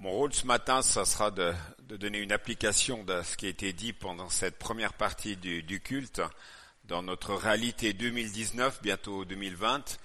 Mon 0.00 0.12
rôle 0.12 0.32
ce 0.32 0.46
matin, 0.46 0.80
ça 0.80 1.04
sera 1.04 1.32
de, 1.32 1.52
donner 1.80 2.18
une 2.18 2.30
application 2.30 3.02
de 3.02 3.20
ce 3.22 3.36
qui 3.36 3.46
a 3.46 3.48
été 3.48 3.72
dit 3.72 3.92
pendant 3.92 4.30
cette 4.30 4.56
première 4.56 4.92
partie 4.92 5.36
du, 5.36 5.64
du 5.64 5.80
culte 5.80 6.22
dans 6.84 7.02
notre 7.02 7.34
réalité 7.34 7.92
2019, 7.94 8.80
bientôt 8.80 9.24
2020, 9.24 9.98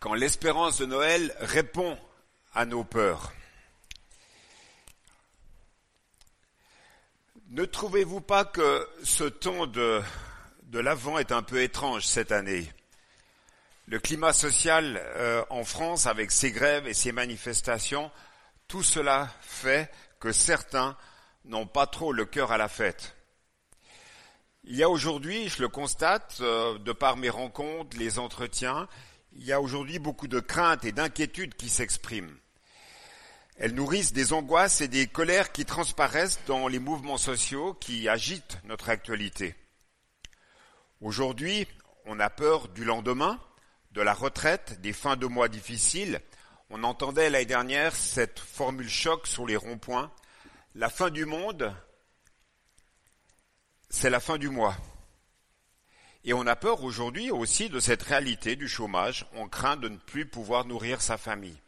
quand 0.00 0.14
l'espérance 0.14 0.78
de 0.78 0.86
Noël 0.86 1.32
répond 1.38 1.96
à 2.52 2.66
nos 2.66 2.82
peurs. 2.82 3.32
Ne 7.50 7.64
trouvez-vous 7.64 8.22
pas 8.22 8.44
que 8.44 8.88
ce 9.04 9.22
ton 9.22 9.66
de, 9.66 10.02
de 10.64 10.80
l'avant 10.80 11.16
est 11.18 11.30
un 11.30 11.44
peu 11.44 11.62
étrange 11.62 12.04
cette 12.06 12.32
année? 12.32 12.68
Le 13.86 14.00
climat 14.00 14.32
social 14.32 15.00
euh, 15.00 15.44
en 15.48 15.62
France, 15.62 16.06
avec 16.06 16.32
ses 16.32 16.50
grèves 16.50 16.88
et 16.88 16.94
ses 16.94 17.12
manifestations, 17.12 18.10
tout 18.72 18.82
cela 18.82 19.28
fait 19.42 19.92
que 20.18 20.32
certains 20.32 20.96
n'ont 21.44 21.66
pas 21.66 21.86
trop 21.86 22.10
le 22.10 22.24
cœur 22.24 22.52
à 22.52 22.56
la 22.56 22.68
fête. 22.68 23.14
Il 24.64 24.74
y 24.74 24.82
a 24.82 24.88
aujourd'hui, 24.88 25.50
je 25.50 25.60
le 25.60 25.68
constate, 25.68 26.38
euh, 26.40 26.78
de 26.78 26.92
par 26.92 27.18
mes 27.18 27.28
rencontres, 27.28 27.98
les 27.98 28.18
entretiens, 28.18 28.88
il 29.34 29.44
y 29.44 29.52
a 29.52 29.60
aujourd'hui 29.60 29.98
beaucoup 29.98 30.26
de 30.26 30.40
craintes 30.40 30.86
et 30.86 30.92
d'inquiétudes 30.92 31.54
qui 31.54 31.68
s'expriment. 31.68 32.34
Elles 33.58 33.74
nourrissent 33.74 34.14
des 34.14 34.32
angoisses 34.32 34.80
et 34.80 34.88
des 34.88 35.06
colères 35.06 35.52
qui 35.52 35.66
transparaissent 35.66 36.40
dans 36.46 36.66
les 36.66 36.78
mouvements 36.78 37.18
sociaux 37.18 37.74
qui 37.74 38.08
agitent 38.08 38.56
notre 38.64 38.88
actualité. 38.88 39.54
Aujourd'hui, 41.02 41.68
on 42.06 42.18
a 42.20 42.30
peur 42.30 42.68
du 42.68 42.86
lendemain, 42.86 43.38
de 43.90 44.00
la 44.00 44.14
retraite, 44.14 44.80
des 44.80 44.94
fins 44.94 45.16
de 45.16 45.26
mois 45.26 45.48
difficiles, 45.48 46.22
on 46.74 46.84
entendait 46.84 47.28
l'année 47.28 47.44
dernière 47.44 47.94
cette 47.94 48.40
formule 48.40 48.88
choc 48.88 49.26
sur 49.26 49.46
les 49.46 49.56
ronds-points. 49.56 50.10
La 50.74 50.88
fin 50.88 51.10
du 51.10 51.26
monde, 51.26 51.76
c'est 53.90 54.08
la 54.08 54.20
fin 54.20 54.38
du 54.38 54.48
mois. 54.48 54.74
Et 56.24 56.32
on 56.32 56.46
a 56.46 56.56
peur 56.56 56.82
aujourd'hui 56.82 57.30
aussi 57.30 57.68
de 57.68 57.78
cette 57.78 58.02
réalité 58.02 58.56
du 58.56 58.68
chômage. 58.68 59.26
On 59.34 59.48
craint 59.48 59.76
de 59.76 59.90
ne 59.90 59.98
plus 59.98 60.24
pouvoir 60.24 60.64
nourrir 60.64 61.02
sa 61.02 61.18
famille. 61.18 61.60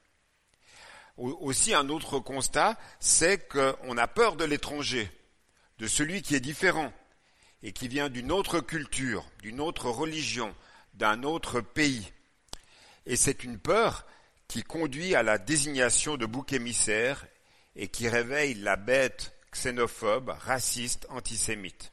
Aussi, 1.19 1.75
un 1.75 1.91
autre 1.91 2.19
constat, 2.19 2.79
c'est 2.99 3.47
qu'on 3.47 3.99
a 3.99 4.09
peur 4.09 4.37
de 4.37 4.45
l'étranger, 4.45 5.11
de 5.81 5.87
celui 5.87 6.23
qui 6.23 6.35
est 6.35 6.41
différent 6.41 6.91
et 7.63 7.73
qui 7.73 7.89
vient 7.89 8.09
d'une 8.09 8.33
autre 8.33 8.61
culture, 8.61 9.27
d'une 9.43 9.61
autre 9.61 9.91
religion, 9.91 10.55
d'un 10.95 11.25
autre 11.25 11.61
pays. 11.61 12.11
Et 13.05 13.17
c'est 13.17 13.45
une 13.45 13.59
peur 13.59 14.07
qui 14.55 14.63
conduit 14.63 15.17
à 15.17 15.25
la 15.25 15.37
désignation 15.37 16.17
de 16.17 16.27
bouc 16.27 16.53
émissaire 16.53 17.27
et 17.75 17.89
qui 17.89 18.09
réveille 18.09 18.55
la 18.55 18.77
bête 18.77 19.35
xénophobe, 19.51 20.29
raciste, 20.29 21.09
antisémite. 21.11 21.93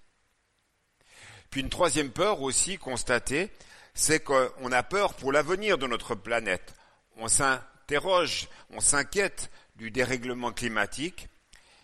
Puis 1.49 1.61
une 1.61 1.71
troisième 1.71 2.11
peur 2.11 2.43
aussi 2.43 2.77
constatée, 2.77 3.49
c'est 3.95 4.23
qu'on 4.23 4.71
a 4.71 4.83
peur 4.83 5.15
pour 5.15 5.31
l'avenir 5.31 5.79
de 5.79 5.87
notre 5.87 6.13
planète. 6.13 6.75
On 7.15 7.27
s'interroge, 7.27 8.47
on 8.69 8.79
s'inquiète 8.79 9.49
du 9.75 9.89
dérèglement 9.89 10.51
climatique 10.51 11.29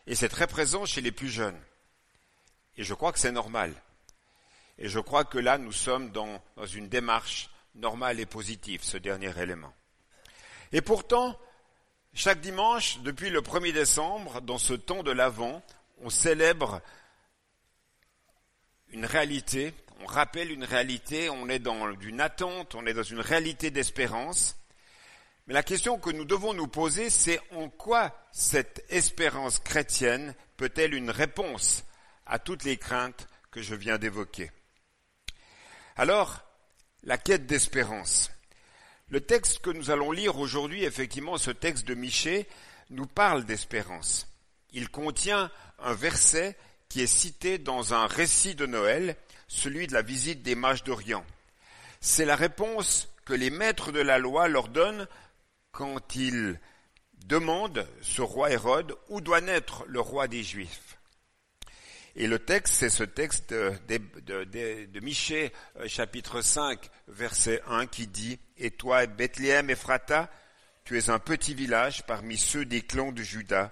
et 0.06 0.14
c'est 0.14 0.30
très 0.30 0.46
présent 0.46 0.86
chez 0.86 1.02
les 1.02 1.12
plus 1.12 1.30
jeunes. 1.30 1.60
Et 2.76 2.84
je 2.84 2.94
crois 2.94 3.12
que 3.12 3.20
c'est 3.20 3.32
normal. 3.32 3.74
Et 4.78 4.90
je 4.90 5.00
crois 5.00 5.26
que 5.26 5.40
là, 5.40 5.58
nous 5.58 5.72
sommes 5.72 6.12
dans, 6.12 6.40
dans 6.56 6.68
une 6.68 6.88
démarche 6.88 7.50
normale 7.74 8.20
et 8.20 8.28
positive, 8.28 8.84
ce 8.84 8.98
dernier 8.98 9.36
élément. 9.42 9.74
Et 10.72 10.82
pourtant, 10.82 11.40
chaque 12.14 12.42
dimanche, 12.42 13.00
depuis 13.00 13.30
le 13.30 13.42
1er 13.42 13.74
décembre, 13.74 14.42
dans 14.42 14.58
ce 14.58 14.74
temps 14.74 15.04
de 15.04 15.12
l'Avent, 15.12 15.62
on 16.02 16.10
célèbre 16.10 16.82
une 18.90 19.06
réalité, 19.06 19.74
on 20.02 20.06
rappelle 20.06 20.52
une 20.52 20.64
réalité, 20.64 21.30
on 21.30 21.50
est 21.50 21.60
dans 21.60 21.92
une 22.00 22.22
attente, 22.22 22.76
on 22.76 22.86
est 22.86 22.94
dans 22.94 23.04
une 23.04 23.20
réalité 23.20 23.72
d'espérance. 23.72 24.58
Mais 25.48 25.54
la 25.54 25.64
question 25.64 25.98
que 25.98 26.10
nous 26.10 26.26
devons 26.26 26.54
nous 26.54 26.68
poser, 26.68 27.10
c'est 27.10 27.40
en 27.52 27.70
quoi 27.70 28.14
cette 28.32 28.86
espérance 28.90 29.60
chrétienne 29.60 30.36
peut-elle 30.58 30.94
une 30.94 31.10
réponse 31.10 31.86
à 32.26 32.40
toutes 32.40 32.64
les 32.64 32.78
craintes 32.78 33.28
que 33.52 33.62
je 33.62 33.76
viens 33.76 33.98
d'évoquer? 33.98 34.52
Alors, 35.96 36.42
la 37.04 37.18
quête 37.18 37.46
d'espérance. 37.46 38.30
Le 39.10 39.22
texte 39.22 39.60
que 39.60 39.70
nous 39.70 39.90
allons 39.90 40.12
lire 40.12 40.38
aujourd'hui, 40.38 40.84
effectivement, 40.84 41.38
ce 41.38 41.52
texte 41.52 41.88
de 41.88 41.96
Michée, 41.96 42.46
nous 42.90 43.08
parle 43.08 43.46
d'espérance. 43.46 44.28
Il 44.74 44.90
contient 44.90 45.50
un 45.80 45.94
verset 45.94 46.58
qui 46.90 47.02
est 47.02 47.08
cité 47.08 47.58
dans 47.58 47.94
un 47.94 48.08
récit 48.08 48.56
de 48.56 48.66
Noël, 48.66 49.16
celui 49.48 49.88
de 49.88 49.94
la 49.94 50.02
visite 50.02 50.42
des 50.42 50.56
mages 50.56 50.84
d'Orient. 50.84 51.26
C'est 52.02 52.26
la 52.26 52.36
réponse 52.36 53.10
que 53.26 53.34
les 53.34 53.50
maîtres 53.50 53.92
de 53.92 54.00
la 54.00 54.20
loi 54.20 54.48
leur 54.48 54.68
donnent 54.68 55.08
quand 55.72 56.16
ils 56.16 56.60
demandent 57.26 57.88
ce 58.02 58.22
roi 58.22 58.52
Hérode 58.52 58.96
où 59.10 59.22
doit 59.22 59.42
naître 59.42 59.84
le 59.88 60.00
roi 60.00 60.28
des 60.28 60.44
Juifs. 60.44 60.87
Et 62.20 62.26
le 62.26 62.40
texte, 62.40 62.74
c'est 62.74 62.90
ce 62.90 63.04
texte 63.04 63.54
de, 63.54 63.76
de, 63.86 65.00
Michée, 65.02 65.54
euh, 65.80 65.88
chapitre 65.88 66.42
5, 66.42 66.90
verset 67.08 67.62
1, 67.68 67.86
qui 67.86 68.08
dit, 68.08 68.40
Et 68.58 68.72
toi, 68.72 69.06
Bethléem 69.06 69.70
Ephrata, 69.70 70.28
tu 70.84 70.98
es 70.98 71.12
un 71.12 71.20
petit 71.20 71.54
village 71.54 72.08
parmi 72.08 72.36
ceux 72.36 72.66
des 72.66 72.82
clans 72.82 73.12
de 73.12 73.22
Juda. 73.22 73.72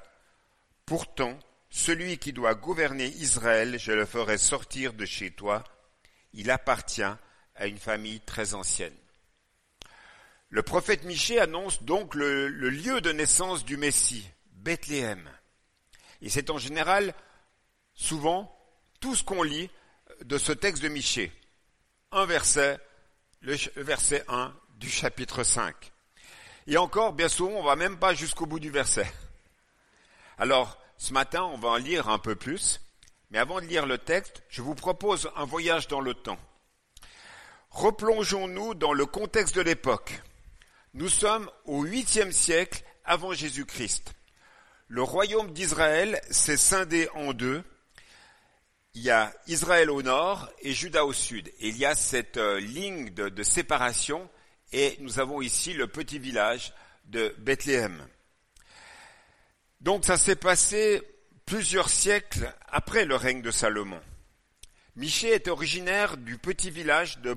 Pourtant, 0.86 1.40
celui 1.72 2.20
qui 2.20 2.34
doit 2.34 2.54
gouverner 2.54 3.08
Israël, 3.08 3.80
je 3.80 3.94
le 3.94 4.06
ferai 4.06 4.38
sortir 4.38 4.94
de 4.94 5.06
chez 5.06 5.32
toi. 5.32 5.64
Il 6.34 6.52
appartient 6.52 7.02
à 7.02 7.66
une 7.66 7.80
famille 7.80 8.20
très 8.22 8.54
ancienne. 8.54 8.94
Le 10.50 10.62
prophète 10.62 11.04
Michée 11.04 11.40
annonce 11.40 11.82
donc 11.82 12.14
le 12.14 12.48
lieu 12.50 13.02
de 13.02 13.12
naissance 13.12 13.66
du 13.66 13.76
Messie, 13.76 14.30
Bethléem. 14.52 15.28
Et 16.22 16.30
c'est 16.30 16.52
en 16.52 16.60
général 16.60 17.16
souvent 17.96 18.56
tout 19.00 19.16
ce 19.16 19.24
qu'on 19.24 19.44
lit 19.44 19.70
de 20.24 20.38
ce 20.38 20.52
texte 20.52 20.84
de 20.84 20.90
Michée. 20.90 21.32
Un 22.12 22.26
verset, 22.26 22.80
le 23.42 23.56
verset 23.78 24.24
1 24.28 24.54
du 24.78 24.90
chapitre 24.90 25.44
5. 25.44 25.92
Et 26.68 26.78
encore, 26.78 27.14
bien 27.14 27.30
souvent, 27.30 27.60
on 27.60 27.64
va 27.64 27.76
même 27.76 27.98
pas 27.98 28.14
jusqu'au 28.14 28.46
bout 28.46 28.60
du 28.60 28.70
verset. 28.70 29.12
Alors, 30.38 30.78
ce 30.98 31.14
matin, 31.14 31.44
on 31.44 31.58
va 31.58 31.70
en 31.70 31.78
lire 31.78 32.10
un 32.10 32.20
peu 32.20 32.36
plus. 32.36 32.82
Mais 33.32 33.38
avant 33.38 33.60
de 33.60 33.66
lire 33.66 33.86
le 33.86 33.98
texte, 33.98 34.44
je 34.50 34.62
vous 34.62 34.76
propose 34.76 35.30
un 35.36 35.46
voyage 35.46 35.88
dans 35.88 36.02
le 36.02 36.14
temps. 36.14 36.40
Replongeons-nous 37.72 38.76
dans 38.76 38.94
le 38.94 39.06
contexte 39.06 39.56
de 39.56 39.62
l'époque. 39.62 40.22
Nous 40.94 41.10
sommes 41.10 41.50
au 41.66 41.84
huitième 41.84 42.32
siècle 42.32 42.84
avant 43.04 43.34
Jésus-Christ. 43.34 44.14
Le 44.88 45.04
royaume 45.04 45.52
d'Israël 45.52 46.22
s'est 46.30 46.58
scindé 46.58 47.10
en 47.16 47.34
deux 47.34 47.64
il 48.96 49.02
y 49.02 49.12
a 49.12 49.34
Israël 49.48 49.92
au 49.92 50.02
nord 50.02 50.50
et 50.62 50.74
Juda 50.74 51.06
au 51.06 51.12
sud. 51.12 51.52
Il 51.60 51.78
y 51.78 51.86
a 51.86 51.96
cette 51.96 52.38
euh, 52.38 52.62
ligne 52.62 53.10
de, 53.10 53.44
séparation 53.44 54.30
et 54.72 54.96
nous 55.02 55.20
avons 55.20 55.42
ici 55.42 55.74
le 55.74 55.88
petit 55.88 56.18
village 56.18 56.74
de 57.06 57.36
Bethléem. 57.40 58.08
Donc 59.82 60.06
ça 60.06 60.18
s'est 60.18 60.38
passé 60.38 61.02
plusieurs 61.46 61.90
siècles 61.90 62.52
après 62.70 63.04
le 63.04 63.18
règne 63.18 63.42
de 63.42 63.52
Salomon. 63.52 64.00
Michée 64.96 65.34
est 65.34 65.50
originaire 65.50 66.16
du 66.16 66.38
petit 66.38 66.72
village 66.72 67.20
de 67.20 67.34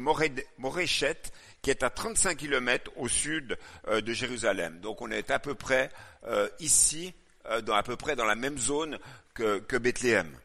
Moréchet, 0.59 1.21
qui 1.61 1.71
est 1.71 1.83
à 1.83 1.91
35 1.91 2.37
km 2.37 2.93
au 2.95 3.09
sud 3.09 3.59
euh, 3.89 4.01
de 4.01 4.13
Jérusalem. 4.13 4.79
Donc 4.79 5.03
on 5.03 5.11
est 5.11 5.33
à 5.33 5.41
peu 5.41 5.57
près 5.57 5.91
euh, 6.29 6.49
ici, 6.61 7.15
à 7.45 7.83
peu 7.83 7.97
près 7.97 8.15
dans 8.15 8.27
la 8.27 8.37
même 8.37 8.59
zone 8.59 8.99
que 9.35 9.79
Bethléem. 9.79 10.39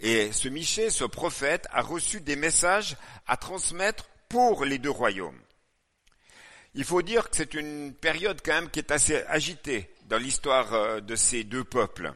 Et 0.00 0.32
ce 0.32 0.48
Michée, 0.48 0.90
ce 0.90 1.04
prophète, 1.04 1.66
a 1.70 1.82
reçu 1.82 2.20
des 2.20 2.36
messages 2.36 2.96
à 3.26 3.36
transmettre 3.36 4.08
pour 4.28 4.64
les 4.64 4.78
deux 4.78 4.90
royaumes. 4.90 5.40
Il 6.74 6.84
faut 6.84 7.02
dire 7.02 7.28
que 7.28 7.36
c'est 7.36 7.54
une 7.54 7.92
période 7.94 8.40
quand 8.44 8.52
même 8.52 8.70
qui 8.70 8.78
est 8.78 8.92
assez 8.92 9.24
agitée 9.26 9.90
dans 10.04 10.18
l'histoire 10.18 10.72
euh, 10.74 11.00
de 11.00 11.16
ces 11.16 11.42
deux 11.44 11.64
peuples. 11.64 12.12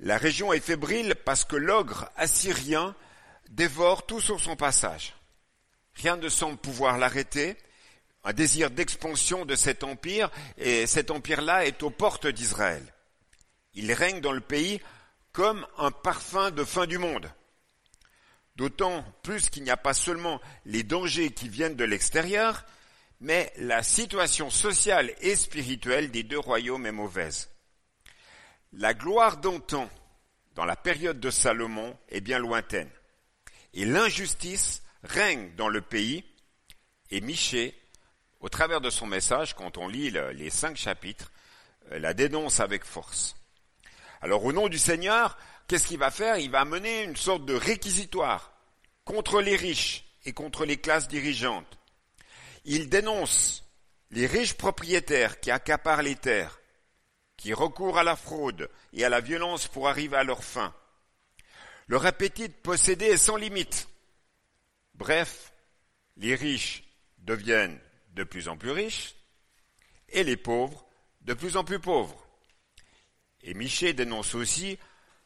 La 0.00 0.16
région 0.16 0.52
est 0.52 0.64
fébrile 0.64 1.14
parce 1.24 1.44
que 1.44 1.56
l'ogre 1.56 2.08
assyrien 2.16 2.94
dévore 3.50 4.06
tout 4.06 4.20
sur 4.20 4.40
son 4.40 4.56
passage. 4.56 5.14
Rien 5.94 6.16
ne 6.16 6.28
semble 6.28 6.56
pouvoir 6.56 6.96
l'arrêter. 6.96 7.56
Un 8.24 8.32
désir 8.32 8.70
d'expansion 8.70 9.44
de 9.46 9.54
cet 9.54 9.82
empire, 9.82 10.30
et 10.58 10.86
cet 10.86 11.10
empire-là 11.10 11.64
est 11.64 11.82
aux 11.82 11.90
portes 11.90 12.26
d'Israël. 12.26 12.82
Il 13.72 13.92
règne 13.92 14.20
dans 14.20 14.32
le 14.32 14.42
pays 14.42 14.80
comme 15.32 15.66
un 15.78 15.90
parfum 15.90 16.50
de 16.50 16.64
fin 16.64 16.86
du 16.86 16.98
monde. 16.98 17.30
D'autant 18.56 19.04
plus 19.22 19.48
qu'il 19.48 19.62
n'y 19.62 19.70
a 19.70 19.76
pas 19.76 19.94
seulement 19.94 20.40
les 20.64 20.82
dangers 20.82 21.30
qui 21.30 21.48
viennent 21.48 21.76
de 21.76 21.84
l'extérieur, 21.84 22.64
mais 23.20 23.52
la 23.56 23.82
situation 23.82 24.50
sociale 24.50 25.14
et 25.20 25.36
spirituelle 25.36 26.10
des 26.10 26.22
deux 26.22 26.38
royaumes 26.38 26.86
est 26.86 26.92
mauvaise. 26.92 27.48
La 28.72 28.94
gloire 28.94 29.38
d'antan, 29.38 29.88
dans 30.54 30.64
la 30.64 30.76
période 30.76 31.20
de 31.20 31.30
Salomon, 31.30 31.96
est 32.08 32.20
bien 32.20 32.38
lointaine. 32.38 32.90
Et 33.74 33.84
l'injustice 33.84 34.82
règne 35.02 35.54
dans 35.56 35.68
le 35.68 35.80
pays. 35.80 36.24
Et 37.10 37.20
Michée, 37.20 37.74
au 38.40 38.48
travers 38.48 38.80
de 38.80 38.90
son 38.90 39.06
message, 39.06 39.54
quand 39.54 39.78
on 39.78 39.88
lit 39.88 40.10
les 40.10 40.50
cinq 40.50 40.76
chapitres, 40.76 41.30
euh, 41.92 41.98
la 41.98 42.14
dénonce 42.14 42.60
avec 42.60 42.84
force. 42.84 43.36
Alors 44.20 44.44
au 44.44 44.52
nom 44.52 44.68
du 44.68 44.78
Seigneur, 44.78 45.38
qu'est-ce 45.66 45.86
qu'il 45.86 45.98
va 45.98 46.10
faire? 46.10 46.36
Il 46.38 46.50
va 46.50 46.64
mener 46.64 47.04
une 47.04 47.16
sorte 47.16 47.44
de 47.46 47.54
réquisitoire 47.54 48.52
contre 49.04 49.40
les 49.40 49.56
riches 49.56 50.04
et 50.24 50.32
contre 50.32 50.64
les 50.64 50.76
classes 50.76 51.08
dirigeantes. 51.08 51.78
Il 52.64 52.88
dénonce 52.88 53.64
les 54.10 54.26
riches 54.26 54.54
propriétaires 54.54 55.40
qui 55.40 55.50
accaparent 55.50 56.02
les 56.02 56.16
terres, 56.16 56.60
qui 57.36 57.54
recourent 57.54 57.98
à 57.98 58.04
la 58.04 58.16
fraude 58.16 58.68
et 58.92 59.04
à 59.04 59.08
la 59.08 59.20
violence 59.20 59.68
pour 59.68 59.88
arriver 59.88 60.16
à 60.16 60.24
leur 60.24 60.44
fin. 60.44 60.74
Leur 61.86 62.04
appétit 62.04 62.48
de 62.48 62.54
posséder 62.54 63.06
est 63.06 63.16
sans 63.16 63.36
limite. 63.36 63.88
Bref, 64.94 65.52
les 66.18 66.34
riches 66.34 66.84
deviennent 67.18 67.80
de 68.10 68.24
plus 68.24 68.48
en 68.48 68.56
plus 68.58 68.70
riches 68.70 69.14
et 70.10 70.24
les 70.24 70.36
pauvres 70.36 70.84
de 71.22 71.32
plus 71.34 71.56
en 71.56 71.64
plus 71.64 71.80
pauvres. 71.80 72.29
Et 73.42 73.54
Miché 73.54 73.92
dénonce 73.92 74.34
aussi 74.34 74.78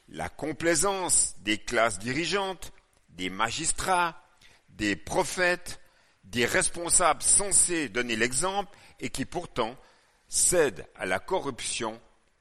la 0.09 0.29
complaisance 0.29 1.37
des 1.41 1.59
classes 1.59 1.99
dirigeantes, 1.99 2.73
des 3.11 3.31
magistrats, 3.31 4.23
des 4.71 4.97
prophètes, 4.97 5.81
des 6.25 6.47
responsables 6.47 7.23
censés 7.23 7.89
donner 7.89 8.17
l'exemple 8.17 8.77
et 9.01 9.11
qui 9.11 9.25
pourtant 9.25 9.77
cèdent 10.29 10.87
à 10.95 11.07
la 11.07 11.19
corruption 11.19 12.01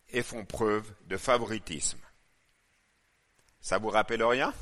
et 0.10 0.24
font 0.24 0.46
preuve 0.46 0.92
de 1.08 1.18
favoritisme. 1.18 2.00
Ça 3.60 3.78
vous 3.78 3.90
rappelle 3.90 4.24
rien? 4.24 4.54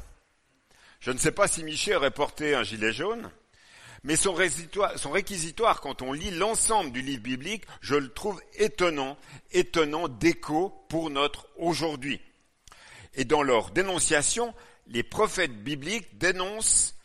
Je 0.99 1.11
ne 1.11 1.17
sais 1.17 1.31
pas 1.31 1.47
si 1.47 1.63
Miché 1.63 1.95
aurait 1.95 2.11
porté 2.11 2.55
un 2.55 2.63
gilet 2.63 2.93
jaune, 2.93 3.31
mais 4.03 4.15
son 4.15 4.33
réquisitoire, 4.33 5.81
quand 5.81 6.01
on 6.01 6.11
lit 6.11 6.31
l'ensemble 6.31 6.91
du 6.91 7.01
livre 7.01 7.21
biblique, 7.21 7.65
je 7.81 7.95
le 7.95 8.09
trouve 8.09 8.41
étonnant, 8.55 9.17
étonnant 9.51 10.07
d'écho 10.07 10.85
pour 10.89 11.09
notre 11.09 11.47
aujourd'hui. 11.57 12.19
Et 13.13 13.25
dans 13.25 13.43
leur 13.43 13.71
dénonciation, 13.71 14.53
les 14.87 15.03
prophètes 15.03 15.63
bibliques 15.63 16.17
dénoncent 16.17 16.95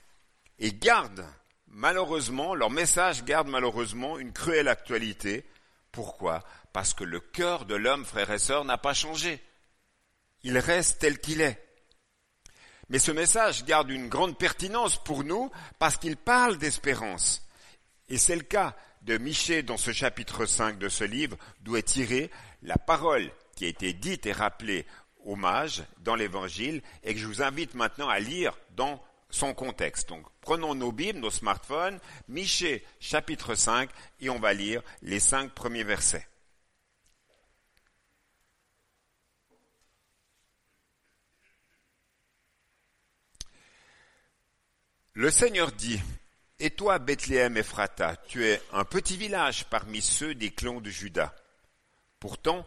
et 0.59 0.73
gardent 0.73 1.27
malheureusement, 1.77 2.55
leur 2.55 2.71
message 2.71 3.25
garde 3.25 3.49
malheureusement 3.49 4.19
une 4.19 4.33
cruelle 4.33 4.69
actualité. 4.69 5.45
Pourquoi? 5.93 6.43
Parce 6.73 6.95
que 6.95 7.05
le 7.05 7.21
cœur 7.21 7.67
de 7.67 7.75
l'homme, 7.75 8.05
frères 8.05 8.31
et 8.33 8.39
sœurs, 8.39 8.65
n'a 8.65 8.79
pas 8.79 8.95
changé. 8.95 9.41
Il 10.43 10.59
reste 10.59 11.01
tel 11.01 11.21
qu'il 11.21 11.41
est. 11.41 11.63
Mais 12.89 12.99
ce 12.99 13.11
message 13.11 13.65
garde 13.65 13.91
une 13.91 14.09
grande 14.09 14.39
pertinence 14.39 15.03
pour 15.03 15.25
nous 15.25 15.51
parce 15.79 15.97
qu'il 15.97 16.17
parle 16.17 16.57
d'espérance. 16.59 17.47
Et 18.09 18.19
c'est 18.19 18.37
le 18.37 18.43
cas 18.43 18.77
de 19.03 19.19
Michée 19.19 19.63
dans 19.63 19.77
ce 19.77 19.93
chapitre 19.93 20.47
5 20.47 20.79
de 20.79 20.89
ce 20.89 21.05
livre, 21.05 21.37
d'où 21.63 21.77
est 21.77 21.83
tirée 21.83 22.31
la 22.63 22.77
parole 22.77 23.31
qui 23.57 23.65
a 23.65 23.69
été 23.69 23.93
dite 23.93 24.27
et 24.27 24.33
rappelée 24.33 24.87
aux 25.25 25.37
mages 25.37 25.83
dans 25.99 26.15
l'évangile 26.15 26.83
et 27.03 27.15
que 27.15 27.21
je 27.21 27.27
vous 27.27 27.43
invite 27.43 27.75
maintenant 27.75 28.09
à 28.09 28.21
lire 28.21 28.57
dans 28.77 29.03
son 29.31 29.55
contexte. 29.55 30.09
Donc, 30.09 30.25
prenons 30.41 30.75
nos 30.75 30.93
Bibles, 30.93 31.19
nos 31.19 31.31
smartphones, 31.31 31.99
Michée 32.29 32.85
chapitre 33.01 33.55
5 33.55 33.91
et 34.21 34.31
on 34.31 34.39
va 34.39 34.53
lire 34.53 34.83
les 35.03 35.21
cinq 35.21 35.53
premiers 35.53 35.85
versets. 35.85 36.27
Le 45.17 45.31
Seigneur 45.31 45.73
dit, 45.73 45.99
Et 46.59 46.69
toi, 46.69 46.99
Bethléem 46.99 47.57
Ephrata, 47.57 48.17
tu 48.29 48.45
es 48.45 48.61
un 48.71 48.85
petit 48.85 49.17
village 49.17 49.65
parmi 49.65 50.03
ceux 50.03 50.35
des 50.35 50.51
clans 50.51 50.83
de 50.83 50.91
Juda. 50.91 51.35
Pourtant, 52.21 52.67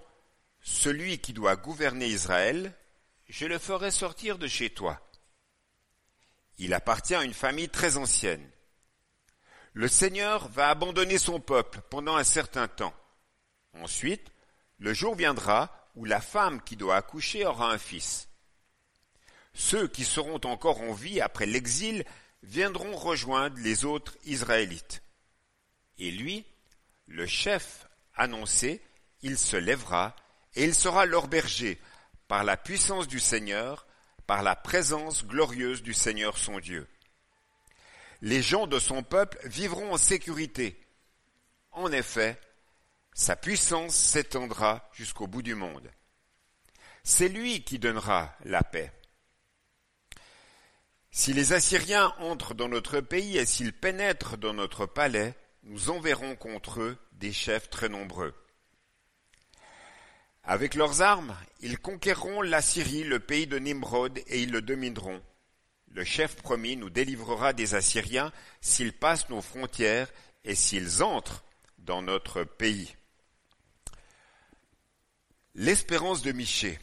celui 0.60 1.20
qui 1.20 1.32
doit 1.32 1.56
gouverner 1.56 2.08
Israël, 2.08 2.74
je 3.28 3.46
le 3.46 3.60
ferai 3.60 3.92
sortir 3.92 4.40
de 4.40 4.48
chez 4.48 4.72
toi. 4.72 5.00
Il 6.58 6.74
appartient 6.74 7.14
à 7.14 7.24
une 7.24 7.36
famille 7.36 7.70
très 7.70 7.98
ancienne. 7.98 8.50
Le 9.74 9.88
Seigneur 9.88 10.48
va 10.48 10.70
abandonner 10.70 11.20
son 11.20 11.40
peuple 11.40 11.82
pendant 11.92 12.16
un 12.16 12.24
certain 12.24 12.68
temps. 12.68 12.96
Ensuite, 13.74 14.28
le 14.80 14.96
jour 14.96 15.14
viendra 15.14 15.88
où 15.94 16.04
la 16.04 16.20
femme 16.20 16.64
qui 16.64 16.76
doit 16.76 16.96
accoucher 16.96 17.46
aura 17.46 17.72
un 17.72 17.78
fils. 17.78 18.28
Ceux 19.54 19.88
qui 19.88 20.04
seront 20.04 20.42
encore 20.46 20.82
en 20.82 20.94
vie 20.94 21.22
après 21.22 21.46
l'exil 21.46 22.06
viendront 22.44 22.96
rejoindre 22.96 23.58
les 23.60 23.86
autres 23.86 24.18
Israélites. 24.26 25.02
Et 25.98 26.12
lui, 26.12 26.46
le 27.08 27.26
chef 27.26 27.88
annoncé, 28.16 28.82
il 29.22 29.38
se 29.38 29.58
lèvera 29.58 30.16
et 30.56 30.64
il 30.64 30.74
sera 30.74 31.06
leur 31.06 31.28
berger 31.28 31.80
par 32.28 32.44
la 32.44 32.58
puissance 32.58 33.08
du 33.08 33.20
Seigneur, 33.20 33.88
par 34.28 34.44
la 34.44 34.56
présence 34.56 35.26
glorieuse 35.26 35.82
du 35.82 35.94
Seigneur 35.94 36.38
son 36.38 36.60
Dieu. 36.60 36.88
Les 38.22 38.42
gens 38.42 38.68
de 38.68 38.80
son 38.80 39.02
peuple 39.04 39.40
vivront 39.46 39.94
en 39.94 39.98
sécurité. 39.98 40.80
En 41.72 41.92
effet, 41.92 42.40
sa 43.14 43.36
puissance 43.36 43.96
s'étendra 43.96 44.90
jusqu'au 44.94 45.28
bout 45.28 45.42
du 45.42 45.56
monde. 45.56 45.90
C'est 47.04 47.30
lui 47.30 47.64
qui 47.64 47.80
donnera 47.80 48.36
la 48.46 48.62
paix. 48.62 48.92
Si 51.12 51.34
les 51.34 51.54
Assyriens 51.54 52.14
entrent 52.20 52.54
dans 52.54 52.70
notre 52.70 53.00
pays 53.00 53.38
et 53.38 53.46
s'ils 53.46 53.74
pénètrent 53.74 54.38
dans 54.38 54.54
notre 54.54 54.86
palais, 54.86 55.36
nous 55.64 55.90
enverrons 55.90 56.36
contre 56.36 56.82
eux 56.82 56.98
des 57.14 57.34
chefs 57.34 57.70
très 57.70 57.90
nombreux. 57.90 58.34
Avec 60.44 60.76
leurs 60.76 61.02
armes, 61.02 61.36
ils 61.62 61.78
conquerront 61.78 62.42
la 62.42 62.62
Syrie, 62.62 63.04
le 63.04 63.20
pays 63.20 63.48
de 63.48 63.60
Nimrod, 63.60 64.18
et 64.28 64.42
ils 64.42 64.52
le 64.52 64.62
domineront. 64.62 65.22
Le 65.92 66.04
chef 66.04 66.36
promis 66.36 66.78
nous 66.78 66.90
délivrera 66.90 67.54
des 67.54 67.76
Assyriens 67.76 68.32
s'ils 68.62 68.94
passent 68.94 69.30
nos 69.30 69.42
frontières 69.42 70.08
et 70.44 70.56
s'ils 70.56 71.04
entrent 71.04 71.44
dans 71.80 72.02
notre 72.02 72.44
pays. 72.44 72.96
L'espérance 75.56 76.22
de 76.22 76.32
Michée. 76.32 76.80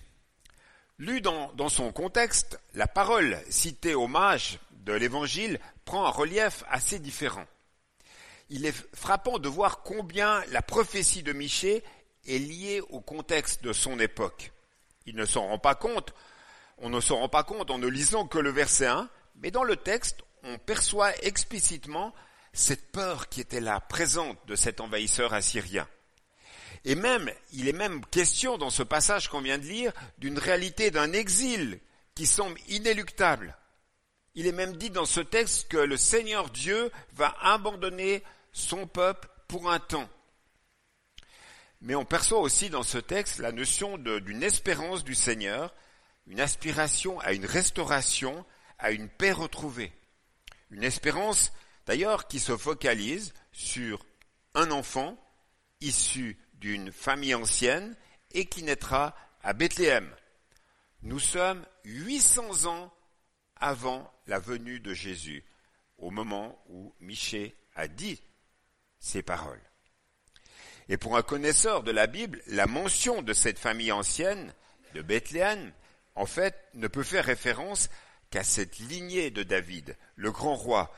Lu 0.98 1.20
dans, 1.20 1.68
son 1.68 1.92
contexte, 1.92 2.58
la 2.72 2.86
parole 2.86 3.38
citée 3.50 3.94
au 3.94 4.06
mage 4.06 4.58
de 4.70 4.94
l'Évangile 4.94 5.60
prend 5.84 6.06
un 6.06 6.10
relief 6.10 6.64
assez 6.70 6.98
différent. 6.98 7.44
Il 8.48 8.64
est 8.64 8.74
frappant 8.94 9.38
de 9.38 9.48
voir 9.48 9.82
combien 9.82 10.42
la 10.46 10.62
prophétie 10.62 11.22
de 11.22 11.34
Michée 11.34 11.84
est 12.26 12.38
liée 12.38 12.80
au 12.88 13.00
contexte 13.02 13.62
de 13.62 13.74
son 13.74 14.00
époque. 14.00 14.52
Il 15.04 15.16
ne 15.16 15.26
s'en 15.26 15.46
rend 15.46 15.58
pas 15.58 15.74
compte, 15.74 16.14
on 16.78 16.88
ne 16.88 17.00
s'en 17.00 17.16
rend 17.16 17.28
pas 17.28 17.44
compte 17.44 17.70
en 17.70 17.76
ne 17.76 17.88
lisant 17.88 18.26
que 18.26 18.38
le 18.38 18.50
verset 18.50 18.86
1, 18.86 19.10
mais 19.36 19.50
dans 19.50 19.64
le 19.64 19.76
texte, 19.76 20.22
on 20.44 20.56
perçoit 20.56 21.14
explicitement 21.22 22.14
cette 22.54 22.90
peur 22.90 23.28
qui 23.28 23.42
était 23.42 23.60
là, 23.60 23.80
présente 23.80 24.38
de 24.46 24.54
cet 24.54 24.80
envahisseur 24.80 25.34
assyrien. 25.34 25.86
Et 26.86 26.94
même, 26.94 27.28
il 27.52 27.68
est 27.68 27.72
même 27.72 28.06
question 28.06 28.58
dans 28.58 28.70
ce 28.70 28.84
passage 28.84 29.28
qu'on 29.28 29.40
vient 29.40 29.58
de 29.58 29.66
lire 29.66 29.92
d'une 30.18 30.38
réalité 30.38 30.92
d'un 30.92 31.12
exil 31.12 31.80
qui 32.14 32.26
semble 32.26 32.60
inéluctable. 32.68 33.58
Il 34.36 34.46
est 34.46 34.52
même 34.52 34.76
dit 34.76 34.90
dans 34.90 35.04
ce 35.04 35.20
texte 35.20 35.66
que 35.66 35.78
le 35.78 35.96
Seigneur 35.96 36.48
Dieu 36.48 36.92
va 37.12 37.34
abandonner 37.40 38.22
son 38.52 38.86
peuple 38.86 39.28
pour 39.48 39.68
un 39.68 39.80
temps. 39.80 40.08
Mais 41.80 41.96
on 41.96 42.04
perçoit 42.04 42.38
aussi 42.38 42.70
dans 42.70 42.84
ce 42.84 42.98
texte 42.98 43.40
la 43.40 43.50
notion 43.50 43.98
d'une 43.98 44.44
espérance 44.44 45.02
du 45.02 45.16
Seigneur, 45.16 45.74
une 46.28 46.40
aspiration 46.40 47.18
à 47.18 47.32
une 47.32 47.46
restauration, 47.46 48.46
à 48.78 48.92
une 48.92 49.08
paix 49.08 49.32
retrouvée. 49.32 49.92
Une 50.70 50.84
espérance 50.84 51.52
d'ailleurs 51.84 52.28
qui 52.28 52.38
se 52.38 52.56
focalise 52.56 53.34
sur 53.50 54.06
un 54.54 54.70
enfant 54.70 55.18
issu 55.80 56.38
d'une 56.56 56.92
famille 56.92 57.34
ancienne 57.34 57.96
et 58.32 58.46
qui 58.46 58.62
naîtra 58.62 59.14
à 59.42 59.52
Bethléem. 59.52 60.14
Nous 61.02 61.18
sommes 61.18 61.64
800 61.84 62.66
ans 62.66 62.92
avant 63.56 64.12
la 64.26 64.38
venue 64.38 64.80
de 64.80 64.92
Jésus, 64.92 65.44
au 65.98 66.10
moment 66.10 66.62
où 66.68 66.94
Michée 67.00 67.54
a 67.74 67.88
dit 67.88 68.20
ces 68.98 69.22
paroles. 69.22 69.62
Et 70.88 70.96
pour 70.96 71.16
un 71.16 71.22
connaisseur 71.22 71.82
de 71.82 71.90
la 71.90 72.06
Bible, 72.06 72.42
la 72.46 72.66
mention 72.66 73.22
de 73.22 73.32
cette 73.32 73.58
famille 73.58 73.92
ancienne, 73.92 74.52
de 74.94 75.02
Bethléem, 75.02 75.72
en 76.14 76.26
fait, 76.26 76.56
ne 76.74 76.88
peut 76.88 77.02
faire 77.02 77.24
référence 77.24 77.90
qu'à 78.30 78.44
cette 78.44 78.78
lignée 78.78 79.30
de 79.30 79.42
David, 79.42 79.96
le 80.16 80.30
grand 80.30 80.54
roi, 80.54 80.94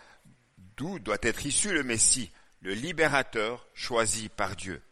d'où 0.76 0.98
doit 0.98 1.18
être 1.22 1.46
issu 1.46 1.72
le 1.72 1.82
Messie, 1.82 2.30
le 2.60 2.74
libérateur 2.74 3.68
choisi 3.74 4.28
par 4.28 4.56
Dieu. 4.56 4.82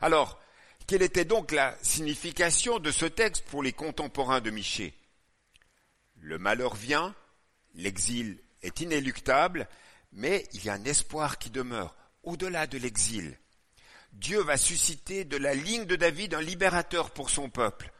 Alors, 0.00 0.40
Quelle 0.88 1.02
était 1.02 1.26
donc 1.26 1.52
la 1.52 1.76
signification 1.82 2.78
de 2.78 2.90
ce 2.90 3.04
texte 3.04 3.44
pour 3.44 3.62
les 3.62 3.74
contemporains 3.74 4.40
de 4.40 4.48
Michée 4.50 4.94
Le 6.16 6.38
malheur 6.38 6.74
vient, 6.74 7.14
l'exil 7.74 8.38
est 8.62 8.80
inéluctable, 8.80 9.68
mais 10.12 10.48
il 10.54 10.64
y 10.64 10.70
a 10.70 10.72
un 10.72 10.84
espoir 10.84 11.36
qui 11.36 11.50
demeure 11.50 11.94
au-delà 12.22 12.66
de 12.66 12.78
l'exil. 12.78 13.38
Dieu 14.14 14.40
va 14.40 14.56
susciter 14.56 15.26
de 15.26 15.36
la 15.36 15.54
ligne 15.54 15.84
de 15.84 15.94
David 15.94 16.32
un 16.32 16.40
libérateur 16.40 17.10
pour 17.10 17.28
son 17.28 17.50
peuple. 17.50 17.92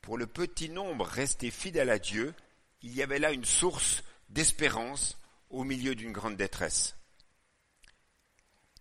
Pour 0.00 0.16
le 0.16 0.26
petit 0.26 0.70
nombre 0.70 1.04
resté 1.04 1.50
fidèle 1.50 1.90
à 1.90 1.98
Dieu, 1.98 2.34
il 2.80 2.94
y 2.94 3.02
avait 3.02 3.18
là 3.18 3.32
une 3.32 3.44
source 3.44 4.02
d'espérance 4.30 5.18
au 5.50 5.64
milieu 5.64 5.94
d'une 5.94 6.12
grande 6.12 6.36
détresse. 6.36 6.96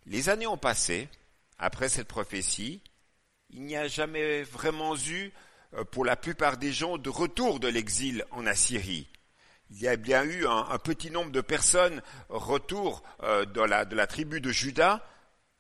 Les 0.05 0.29
années 0.29 0.47
ont 0.47 0.57
passé, 0.57 1.09
après 1.59 1.89
cette 1.89 2.07
prophétie, 2.07 2.81
il 3.49 3.63
n'y 3.63 3.75
a 3.75 3.87
jamais 3.87 4.43
vraiment 4.43 4.95
eu, 4.95 5.31
euh, 5.73 5.83
pour 5.83 6.05
la 6.05 6.15
plupart 6.15 6.57
des 6.57 6.71
gens, 6.71 6.97
de 6.97 7.09
retour 7.09 7.59
de 7.59 7.67
l'exil 7.67 8.25
en 8.31 8.45
Assyrie. 8.45 9.09
Il 9.69 9.81
y 9.81 9.87
a 9.87 9.97
bien 9.97 10.23
eu 10.23 10.47
un, 10.47 10.77
petit 10.79 11.11
nombre 11.11 11.31
de 11.31 11.41
personnes 11.41 12.01
retour 12.29 13.03
euh, 13.23 13.45
de, 13.45 13.61
la, 13.61 13.85
de 13.85 13.95
la 13.95 14.07
tribu 14.07 14.39
de 14.39 14.51
Juda, 14.51 15.05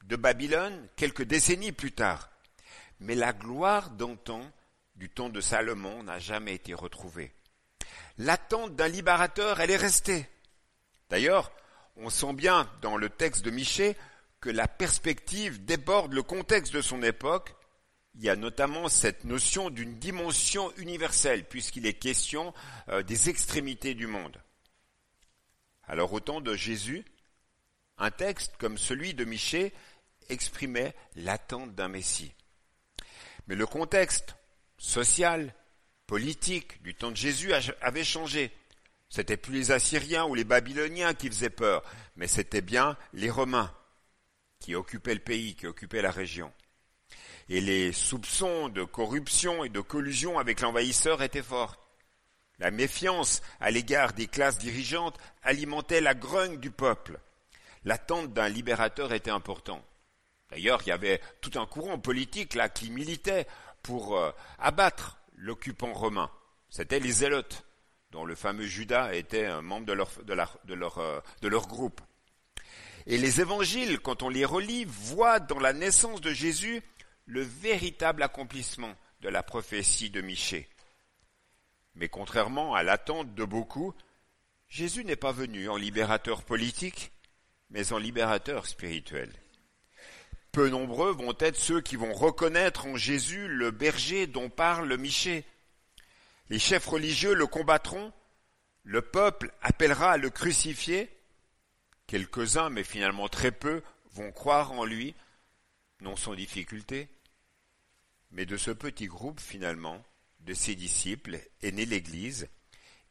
de 0.05 0.15
Babylone, 0.15 0.87
quelques 0.95 1.23
décennies 1.23 1.73
plus 1.73 1.91
tard. 1.91 2.29
Mais 2.99 3.15
la 3.15 3.33
gloire 3.33 3.89
d'antan, 3.89 4.41
du 4.95 5.09
temps 5.09 5.29
de 5.29 5.41
Salomon, 5.41 6.03
n'a 6.03 6.19
jamais 6.19 6.55
été 6.55 6.73
retrouvée. 6.73 7.33
L'attente 8.17 8.75
d'un 8.75 8.87
libérateur, 8.87 9.59
elle 9.59 9.71
est 9.71 9.77
restée. 9.77 10.27
D'ailleurs, 11.09 11.51
on 11.97 12.09
sent 12.09 12.33
bien 12.33 12.69
dans 12.81 12.97
le 12.97 13.09
texte 13.09 13.43
de 13.43 13.51
Michée 13.51 13.97
la 14.51 14.67
perspective 14.67 15.63
déborde 15.65 16.13
le 16.13 16.23
contexte 16.23 16.73
de 16.73 16.81
son 16.81 17.03
époque. 17.03 17.55
Il 18.15 18.23
y 18.23 18.29
a 18.29 18.35
notamment 18.35 18.89
cette 18.89 19.25
notion 19.25 19.69
d'une 19.69 19.99
dimension 19.99 20.73
universelle, 20.77 21.45
puisqu'il 21.45 21.85
est 21.85 21.93
question 21.93 22.53
euh, 22.89 23.03
des 23.03 23.29
extrémités 23.29 23.93
du 23.93 24.07
monde. 24.07 24.41
Alors 25.83 26.11
au 26.13 26.19
temps 26.19 26.41
de 26.41 26.55
Jésus, 26.55 27.05
un 27.97 28.11
texte 28.11 28.53
comme 28.57 28.77
celui 28.77 29.13
de 29.13 29.23
Michée 29.23 29.73
exprimait 30.29 30.95
l'attente 31.15 31.75
d'un 31.75 31.87
Messie. 31.87 32.33
Mais 33.47 33.55
le 33.55 33.65
contexte 33.65 34.35
social, 34.77 35.53
politique 36.05 36.81
du 36.83 36.95
temps 36.95 37.11
de 37.11 37.17
Jésus 37.17 37.51
avait 37.81 38.03
changé. 38.03 38.51
C'était 39.09 39.37
plus 39.37 39.53
les 39.53 39.71
Assyriens 39.71 40.25
ou 40.25 40.35
les 40.35 40.43
Babyloniens 40.43 41.13
qui 41.13 41.27
faisaient 41.27 41.49
peur, 41.49 41.83
mais 42.15 42.27
c'était 42.27 42.61
bien 42.61 42.97
les 43.13 43.29
Romains 43.29 43.73
qui 44.59 44.75
occupaient 44.75 45.13
le 45.13 45.19
pays, 45.19 45.55
qui 45.55 45.67
occupaient 45.67 46.01
la 46.01 46.11
région. 46.11 46.51
Et 47.49 47.61
les 47.61 47.93
soupçons 47.93 48.69
de 48.69 48.83
corruption 48.83 49.63
et 49.63 49.69
de 49.69 49.79
collusion 49.79 50.39
avec 50.39 50.61
l'envahisseur 50.61 51.21
étaient 51.21 51.41
forts. 51.41 51.77
La 52.59 52.71
méfiance 52.71 53.41
à 53.59 53.69
l'égard 53.71 54.13
des 54.13 54.27
classes 54.27 54.57
dirigeantes 54.57 55.17
alimentait 55.43 56.01
la 56.01 56.15
grogne 56.15 56.59
du 56.59 56.71
peuple. 56.71 57.19
L'attente 57.85 58.33
d'un 58.33 58.49
libérateur 58.49 59.13
était 59.13 59.31
importante. 59.31 59.85
D'ailleurs, 60.49 60.81
il 60.85 60.89
y 60.89 60.91
avait 60.93 61.21
tout 61.41 61.51
un 61.59 61.65
courant 61.65 61.99
politique 61.99 62.55
là 62.55 62.67
qui 62.69 62.89
militait 62.89 63.47
pour 63.83 64.17
euh, 64.17 64.31
abattre 64.59 65.19
l'occupant 65.35 65.93
romain. 65.93 66.31
C'était 66.69 66.99
les 66.99 67.11
Zélotes, 67.11 67.63
dont 68.11 68.25
le 68.25 68.35
fameux 68.35 68.65
Judas 68.65 69.13
était 69.13 69.45
un 69.45 69.61
membre 69.61 69.85
de 69.85 69.93
leur, 69.93 70.09
euh, 70.97 71.21
de 71.41 71.47
leur 71.47 71.67
groupe. 71.67 72.01
Et 73.09 73.17
les 73.17 73.39
évangiles, 73.39 73.99
quand 73.99 74.21
on 74.21 74.27
les 74.27 74.43
relit, 74.43 74.83
voient 74.83 75.39
dans 75.39 75.59
la 75.59 75.71
naissance 75.71 76.19
de 76.19 76.33
Jésus 76.33 76.81
le 77.25 77.41
véritable 77.41 78.21
accomplissement 78.21 78.93
de 79.21 79.29
la 79.29 79.43
prophétie 79.43 80.09
de 80.09 80.19
Michée. 80.19 80.67
Mais 81.95 82.09
contrairement 82.09 82.75
à 82.75 82.83
l'attente 82.83 83.33
de 83.33 83.45
beaucoup, 83.45 83.93
Jésus 84.67 85.05
n'est 85.05 85.15
pas 85.15 85.31
venu 85.31 85.69
en 85.69 85.77
libérateur 85.77 86.43
politique, 86.43 87.13
mais 87.69 87.93
en 87.93 87.97
libérateur 87.97 88.67
spirituel. 88.67 89.31
Peu 90.51 90.67
nombreux 90.67 91.13
vont 91.13 91.35
être 91.39 91.55
ceux 91.55 91.79
qui 91.79 91.95
vont 91.95 92.13
reconnaître 92.13 92.87
en 92.87 92.97
Jésus 92.97 93.47
le 93.47 93.71
berger 93.71 94.27
dont 94.27 94.49
parle 94.49 94.97
Michée. 94.97 95.45
Les 96.49 96.59
chefs 96.59 96.85
religieux 96.85 97.33
le 97.33 97.47
combattront, 97.47 98.11
le 98.83 99.01
peuple 99.01 99.53
appellera 99.61 100.11
à 100.11 100.17
le 100.17 100.29
crucifier, 100.29 101.16
Quelques-uns, 102.07 102.69
mais 102.69 102.83
finalement 102.83 103.29
très 103.29 103.51
peu, 103.51 103.83
vont 104.13 104.31
croire 104.31 104.71
en 104.71 104.85
lui, 104.85 105.13
non 106.01 106.15
sans 106.15 106.33
difficulté. 106.33 107.09
Mais 108.31 108.45
de 108.45 108.57
ce 108.57 108.71
petit 108.71 109.07
groupe, 109.07 109.39
finalement, 109.39 110.03
de 110.39 110.53
ses 110.53 110.75
disciples, 110.75 111.39
est 111.61 111.71
née 111.71 111.85
l'Église, 111.85 112.47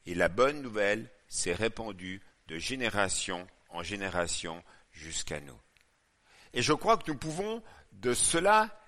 et 0.06 0.14
la 0.14 0.28
bonne 0.28 0.62
nouvelle 0.62 1.10
s'est 1.28 1.52
répandue 1.52 2.22
de 2.48 2.58
génération 2.58 3.46
en 3.70 3.82
génération 3.82 4.62
jusqu'à 4.92 5.40
nous. 5.40 5.60
Et 6.54 6.62
je 6.62 6.72
crois 6.72 6.96
que 6.96 7.10
nous 7.10 7.18
pouvons 7.18 7.62
de 7.92 8.14
cela 8.14 8.80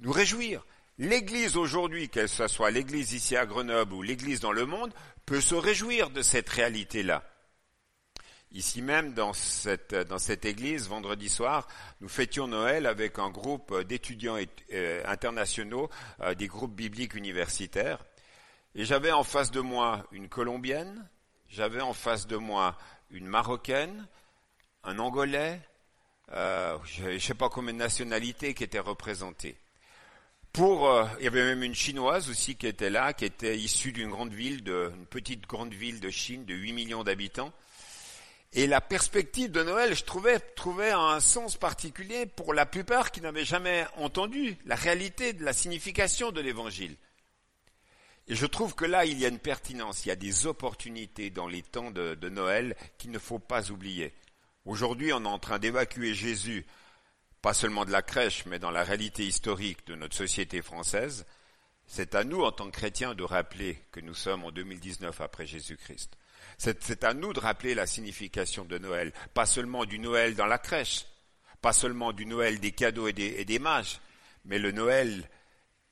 nous 0.00 0.12
réjouir. 0.12 0.66
L'Église 0.98 1.56
aujourd'hui, 1.56 2.08
qu'elle 2.08 2.28
soit 2.28 2.70
l'Église 2.70 3.12
ici 3.12 3.36
à 3.36 3.46
Grenoble 3.46 3.94
ou 3.94 4.02
l'Église 4.02 4.40
dans 4.40 4.52
le 4.52 4.66
monde, 4.66 4.92
peut 5.26 5.40
se 5.40 5.54
réjouir 5.54 6.10
de 6.10 6.22
cette 6.22 6.48
réalité-là. 6.48 7.24
Ici 8.54 8.82
même, 8.82 9.14
dans 9.14 9.32
cette, 9.32 9.94
dans 9.94 10.18
cette 10.18 10.44
église, 10.44 10.88
vendredi 10.88 11.28
soir, 11.28 11.66
nous 12.00 12.08
fêtions 12.08 12.46
Noël 12.46 12.86
avec 12.86 13.18
un 13.18 13.28
groupe 13.28 13.76
d'étudiants 13.82 14.38
euh, 14.72 15.02
internationaux 15.06 15.90
euh, 16.20 16.34
des 16.34 16.46
groupes 16.46 16.74
bibliques 16.74 17.14
universitaires. 17.14 17.98
Et 18.76 18.84
j'avais 18.84 19.10
en 19.10 19.24
face 19.24 19.50
de 19.50 19.60
moi 19.60 20.06
une 20.12 20.28
Colombienne, 20.28 21.08
j'avais 21.48 21.80
en 21.80 21.94
face 21.94 22.28
de 22.28 22.36
moi 22.36 22.78
une 23.10 23.26
Marocaine, 23.26 24.06
un 24.84 25.00
Angolais, 25.00 25.60
euh, 26.32 26.78
je 26.84 27.10
ne 27.10 27.18
sais 27.18 27.34
pas 27.34 27.48
combien 27.48 27.72
de 27.72 27.78
nationalités 27.78 28.54
qui 28.54 28.62
étaient 28.62 28.78
représentées. 28.78 29.56
Pour, 30.52 30.88
euh, 30.88 31.04
il 31.18 31.24
y 31.24 31.26
avait 31.26 31.44
même 31.44 31.64
une 31.64 31.74
chinoise 31.74 32.30
aussi 32.30 32.54
qui 32.54 32.68
était 32.68 32.90
là, 32.90 33.12
qui 33.14 33.24
était 33.24 33.58
issue 33.58 33.90
d'une 33.90 34.10
grande 34.10 34.32
ville, 34.32 34.62
de, 34.62 34.92
une 34.94 35.06
petite 35.06 35.48
grande 35.48 35.74
ville 35.74 35.98
de 35.98 36.10
Chine 36.10 36.44
de 36.44 36.54
8 36.54 36.72
millions 36.72 37.02
d'habitants. 37.02 37.52
Et 38.56 38.68
la 38.68 38.80
perspective 38.80 39.50
de 39.50 39.64
Noël, 39.64 39.96
je 39.96 40.04
trouvais, 40.04 40.38
trouvait 40.38 40.92
un 40.92 41.18
sens 41.18 41.56
particulier 41.56 42.24
pour 42.24 42.54
la 42.54 42.66
plupart 42.66 43.10
qui 43.10 43.20
n'avaient 43.20 43.44
jamais 43.44 43.84
entendu 43.96 44.56
la 44.64 44.76
réalité 44.76 45.32
de 45.32 45.44
la 45.44 45.52
signification 45.52 46.30
de 46.30 46.40
l'évangile. 46.40 46.96
Et 48.28 48.36
je 48.36 48.46
trouve 48.46 48.76
que 48.76 48.84
là, 48.84 49.06
il 49.06 49.18
y 49.18 49.26
a 49.26 49.28
une 49.28 49.40
pertinence, 49.40 50.06
il 50.06 50.10
y 50.10 50.12
a 50.12 50.16
des 50.16 50.46
opportunités 50.46 51.30
dans 51.30 51.48
les 51.48 51.62
temps 51.62 51.90
de, 51.90 52.14
de 52.14 52.28
Noël 52.28 52.76
qu'il 52.96 53.10
ne 53.10 53.18
faut 53.18 53.40
pas 53.40 53.72
oublier. 53.72 54.14
Aujourd'hui, 54.64 55.12
on 55.12 55.24
est 55.24 55.28
en 55.28 55.40
train 55.40 55.58
d'évacuer 55.58 56.14
Jésus, 56.14 56.64
pas 57.42 57.54
seulement 57.54 57.84
de 57.84 57.90
la 57.90 58.02
crèche, 58.02 58.46
mais 58.46 58.60
dans 58.60 58.70
la 58.70 58.84
réalité 58.84 59.26
historique 59.26 59.84
de 59.88 59.96
notre 59.96 60.16
société 60.16 60.62
française. 60.62 61.26
C'est 61.86 62.14
à 62.14 62.22
nous, 62.22 62.42
en 62.42 62.52
tant 62.52 62.66
que 62.66 62.76
chrétiens, 62.76 63.14
de 63.14 63.24
rappeler 63.24 63.82
que 63.90 64.00
nous 64.00 64.14
sommes 64.14 64.44
en 64.44 64.52
2019 64.52 65.20
après 65.20 65.44
Jésus-Christ. 65.44 66.16
C'est 66.58 67.04
à 67.04 67.14
nous 67.14 67.32
de 67.32 67.40
rappeler 67.40 67.74
la 67.74 67.86
signification 67.86 68.64
de 68.64 68.78
Noël, 68.78 69.12
pas 69.34 69.46
seulement 69.46 69.84
du 69.84 69.98
Noël 69.98 70.34
dans 70.34 70.46
la 70.46 70.58
crèche, 70.58 71.06
pas 71.60 71.72
seulement 71.72 72.12
du 72.12 72.26
Noël 72.26 72.60
des 72.60 72.72
cadeaux 72.72 73.08
et 73.08 73.12
des, 73.12 73.58
mages, 73.58 74.00
mais 74.44 74.58
le 74.58 74.72
Noël 74.72 75.28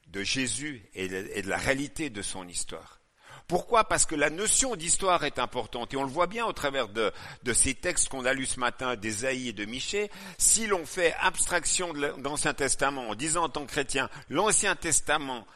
de 0.08 0.22
Jésus 0.22 0.82
et 0.94 1.08
de, 1.08 1.48
la 1.48 1.56
réalité 1.56 2.10
de 2.10 2.22
son 2.22 2.46
histoire. 2.46 3.00
Pourquoi? 3.48 3.84
Parce 3.84 4.06
que 4.06 4.14
la 4.14 4.30
notion 4.30 4.76
d'histoire 4.76 5.24
est 5.24 5.38
importante 5.38 5.92
et 5.92 5.96
on 5.96 6.04
le 6.04 6.10
voit 6.10 6.26
bien 6.26 6.46
au 6.46 6.52
travers 6.52 6.88
de, 6.88 7.12
ces 7.52 7.74
textes 7.74 8.08
qu'on 8.08 8.24
a 8.24 8.32
lus 8.32 8.46
ce 8.46 8.60
matin 8.60 8.96
d'Ésaïe 8.96 9.48
et 9.48 9.52
de 9.52 9.64
Michée. 9.64 10.10
Si 10.38 10.66
l'on 10.66 10.86
fait 10.86 11.14
abstraction 11.20 11.92
de 11.92 12.14
l'Ancien 12.22 12.54
Testament 12.54 13.08
en 13.08 13.14
disant 13.14 13.44
en 13.44 13.48
tant 13.48 13.66
que 13.66 13.72
chrétien 13.72 14.08
l'Ancien 14.30 14.76
Testament, 14.76 15.46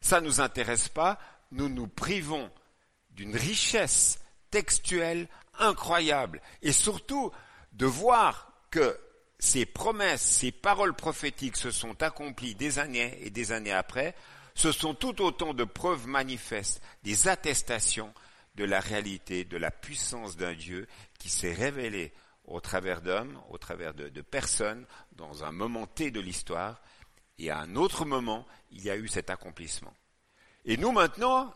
ça 0.00 0.20
ne 0.20 0.26
nous 0.26 0.40
intéresse 0.40 0.88
pas, 0.88 1.18
nous 1.52 1.68
nous 1.68 1.88
privons 1.88 2.50
d'une 3.16 3.36
richesse 3.36 4.20
textuelle 4.50 5.28
incroyable 5.58 6.40
et 6.62 6.72
surtout 6.72 7.32
de 7.72 7.86
voir 7.86 8.52
que 8.70 8.98
ces 9.38 9.66
promesses, 9.66 10.22
ces 10.22 10.52
paroles 10.52 10.94
prophétiques 10.94 11.56
se 11.56 11.70
sont 11.70 12.02
accomplies 12.02 12.54
des 12.54 12.78
années 12.78 13.18
et 13.22 13.30
des 13.30 13.52
années 13.52 13.72
après, 13.72 14.14
ce 14.54 14.72
sont 14.72 14.94
tout 14.94 15.20
autant 15.20 15.52
de 15.52 15.64
preuves 15.64 16.06
manifestes, 16.06 16.82
des 17.02 17.28
attestations 17.28 18.12
de 18.54 18.64
la 18.64 18.80
réalité, 18.80 19.44
de 19.44 19.58
la 19.58 19.70
puissance 19.70 20.36
d'un 20.36 20.54
Dieu 20.54 20.86
qui 21.18 21.28
s'est 21.28 21.52
révélé 21.52 22.12
au 22.46 22.60
travers 22.60 23.02
d'hommes, 23.02 23.38
au 23.50 23.58
travers 23.58 23.92
de, 23.92 24.08
personnes, 24.22 24.86
dans 25.12 25.44
un 25.44 25.52
moment 25.52 25.86
T 25.86 26.10
de 26.10 26.20
l'histoire, 26.20 26.80
et 27.38 27.50
à 27.50 27.58
un 27.58 27.76
autre 27.76 28.06
moment, 28.06 28.46
il 28.70 28.82
y 28.82 28.90
a 28.90 28.96
eu 28.96 29.08
cet 29.08 29.28
accomplissement. 29.28 29.92
Et 30.64 30.78
nous 30.78 30.92
maintenant, 30.92 31.52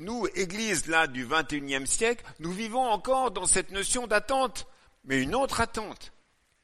nous, 0.00 0.26
Église 0.34 0.86
là 0.86 1.06
du 1.06 1.26
XXIe 1.26 1.86
siècle, 1.86 2.24
nous 2.38 2.52
vivons 2.52 2.84
encore 2.84 3.30
dans 3.30 3.46
cette 3.46 3.70
notion 3.70 4.06
d'attente, 4.06 4.66
mais 5.04 5.22
une 5.22 5.34
autre 5.34 5.60
attente. 5.60 6.12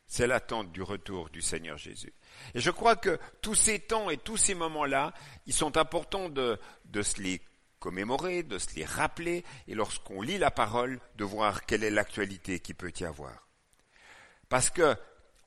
C'est 0.06 0.26
l'attente 0.26 0.72
du 0.72 0.82
retour 0.82 1.30
du 1.30 1.42
Seigneur 1.42 1.76
Jésus. 1.76 2.14
Et 2.54 2.60
je 2.60 2.70
crois 2.70 2.96
que 2.96 3.18
tous 3.42 3.54
ces 3.54 3.78
temps 3.78 4.08
et 4.08 4.16
tous 4.16 4.36
ces 4.36 4.54
moments-là, 4.54 5.12
ils 5.46 5.52
sont 5.52 5.76
importants 5.76 6.28
de, 6.28 6.58
de 6.86 7.02
se 7.02 7.20
les 7.20 7.42
commémorer, 7.78 8.42
de 8.42 8.58
se 8.58 8.74
les 8.74 8.84
rappeler, 8.84 9.44
et 9.68 9.74
lorsqu'on 9.74 10.22
lit 10.22 10.38
la 10.38 10.50
parole, 10.50 10.98
de 11.16 11.24
voir 11.24 11.66
quelle 11.66 11.84
est 11.84 11.90
l'actualité 11.90 12.60
qui 12.60 12.72
peut 12.72 12.92
y 12.98 13.04
avoir. 13.04 13.46
Parce 14.48 14.70
que, 14.70 14.96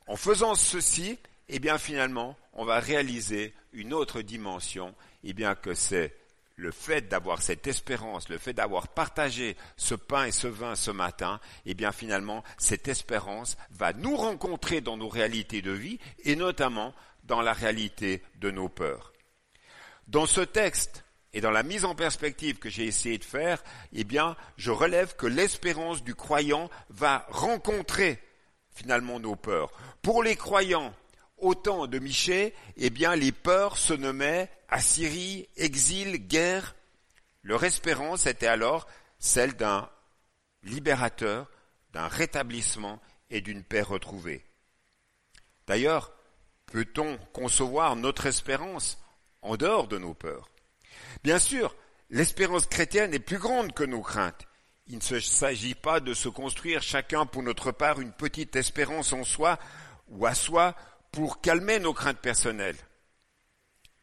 en 0.07 0.15
faisant 0.15 0.55
ceci, 0.55 1.17
eh 1.47 1.59
bien 1.59 1.77
finalement, 1.77 2.37
on 2.53 2.65
va 2.65 2.79
réaliser 2.79 3.53
une 3.73 3.93
autre 3.93 4.21
dimension, 4.21 4.93
eh 5.23 5.33
bien 5.33 5.55
que 5.55 5.73
c'est 5.73 6.15
le 6.59 6.71
fait 6.71 7.07
d'avoir 7.07 7.41
cette 7.41 7.67
espérance, 7.67 8.29
le 8.29 8.37
fait 8.37 8.53
d'avoir 8.53 8.89
partagé 8.89 9.55
ce 9.77 9.95
pain 9.95 10.25
et 10.25 10.31
ce 10.31 10.47
vin 10.47 10.75
ce 10.75 10.91
matin, 10.91 11.39
eh 11.65 11.73
bien 11.73 11.91
finalement, 11.91 12.43
cette 12.57 12.87
espérance 12.87 13.57
va 13.71 13.93
nous 13.93 14.15
rencontrer 14.15 14.81
dans 14.81 14.97
nos 14.97 15.09
réalités 15.09 15.61
de 15.61 15.71
vie 15.71 15.99
et 16.25 16.35
notamment 16.35 16.93
dans 17.23 17.41
la 17.41 17.53
réalité 17.53 18.21
de 18.35 18.51
nos 18.51 18.69
peurs. 18.69 19.13
Dans 20.07 20.25
ce 20.25 20.41
texte 20.41 21.05
et 21.33 21.41
dans 21.41 21.51
la 21.51 21.63
mise 21.63 21.85
en 21.85 21.95
perspective 21.95 22.57
que 22.57 22.69
j'ai 22.69 22.85
essayé 22.85 23.17
de 23.17 23.23
faire, 23.23 23.63
eh 23.93 24.03
bien, 24.03 24.35
je 24.57 24.71
relève 24.71 25.15
que 25.15 25.27
l'espérance 25.27 26.03
du 26.03 26.15
croyant 26.15 26.69
va 26.89 27.25
rencontrer 27.29 28.19
finalement 28.71 29.19
nos 29.19 29.35
peurs. 29.35 29.71
Pour 30.01 30.23
les 30.23 30.35
croyants, 30.35 30.93
au 31.41 31.55
temps 31.55 31.87
de 31.87 31.99
Michée, 31.99 32.53
eh 32.77 32.89
bien, 32.89 33.15
les 33.15 33.31
peurs 33.31 33.77
se 33.77 33.93
nommaient 33.93 34.49
Assyrie, 34.69 35.47
exil, 35.57 36.27
guerre. 36.27 36.75
Leur 37.43 37.63
espérance 37.63 38.25
était 38.27 38.47
alors 38.47 38.87
celle 39.17 39.53
d'un 39.53 39.89
libérateur, 40.63 41.49
d'un 41.93 42.07
rétablissement 42.07 43.01
et 43.29 43.41
d'une 43.41 43.63
paix 43.63 43.81
retrouvée. 43.81 44.45
D'ailleurs, 45.67 46.11
peut-on 46.67 47.17
concevoir 47.33 47.95
notre 47.95 48.25
espérance 48.25 48.99
en 49.41 49.55
dehors 49.57 49.87
de 49.87 49.97
nos 49.97 50.13
peurs? 50.13 50.49
Bien 51.23 51.39
sûr, 51.39 51.75
l'espérance 52.09 52.65
chrétienne 52.65 53.13
est 53.13 53.19
plus 53.19 53.39
grande 53.39 53.73
que 53.73 53.83
nos 53.83 54.01
craintes. 54.01 54.45
Il 54.87 54.97
ne 54.97 55.19
s'agit 55.19 55.75
pas 55.75 55.99
de 55.99 56.13
se 56.13 56.29
construire 56.29 56.81
chacun 56.81 57.25
pour 57.25 57.43
notre 57.43 57.71
part 57.71 58.01
une 58.01 58.11
petite 58.11 58.55
espérance 58.55 59.13
en 59.13 59.23
soi 59.23 59.59
ou 60.07 60.25
à 60.25 60.33
soi 60.33 60.75
pour 61.11 61.41
calmer 61.41 61.79
nos 61.79 61.93
craintes 61.93 62.19
personnelles. 62.19 62.77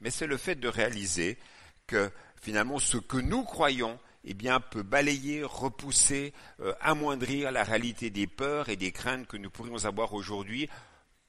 Mais 0.01 0.11
c'est 0.11 0.27
le 0.27 0.37
fait 0.37 0.57
de 0.57 0.69
réaliser 0.69 1.39
que 1.87 2.11
finalement 2.41 2.79
ce 2.79 2.99
que 2.99 3.17
nous 3.17 3.45
croyons 3.45 3.99
eh 4.27 4.35
bien, 4.35 4.61
peut 4.61 4.83
balayer, 4.83 5.45
repousser, 5.45 6.35
euh, 6.61 6.75
amoindrir 6.81 7.53
la 7.53 7.63
réalité 7.63 8.11
des 8.11 8.27
peurs 8.27 8.69
et 8.69 8.77
des 8.77 8.91
craintes 8.91 9.29
que 9.29 9.37
nous 9.37 9.51
pourrions 9.51 9.85
avoir 9.85 10.15
aujourd'hui, 10.15 10.69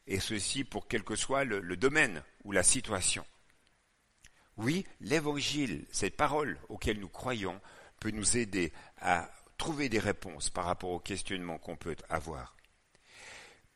et 0.07 0.19
ceci 0.19 0.63
pour 0.63 0.87
quel 0.87 1.03
que 1.03 1.15
soit 1.15 1.43
le, 1.43 1.59
le 1.59 1.77
domaine 1.77 2.23
ou 2.43 2.51
la 2.51 2.63
situation. 2.63 3.23
Oui, 4.57 4.83
l'évangile, 4.99 5.85
cette 5.91 6.17
parole 6.17 6.57
auquel 6.69 6.99
nous 6.99 7.09
croyons, 7.09 7.61
peut 7.99 8.09
nous 8.09 8.37
aider 8.37 8.73
à 8.99 9.29
trouver 9.59 9.89
des 9.89 9.99
réponses 9.99 10.49
par 10.49 10.65
rapport 10.65 10.89
aux 10.89 10.99
questionnements 10.99 11.59
qu'on 11.59 11.75
peut 11.75 11.95
avoir. 12.09 12.56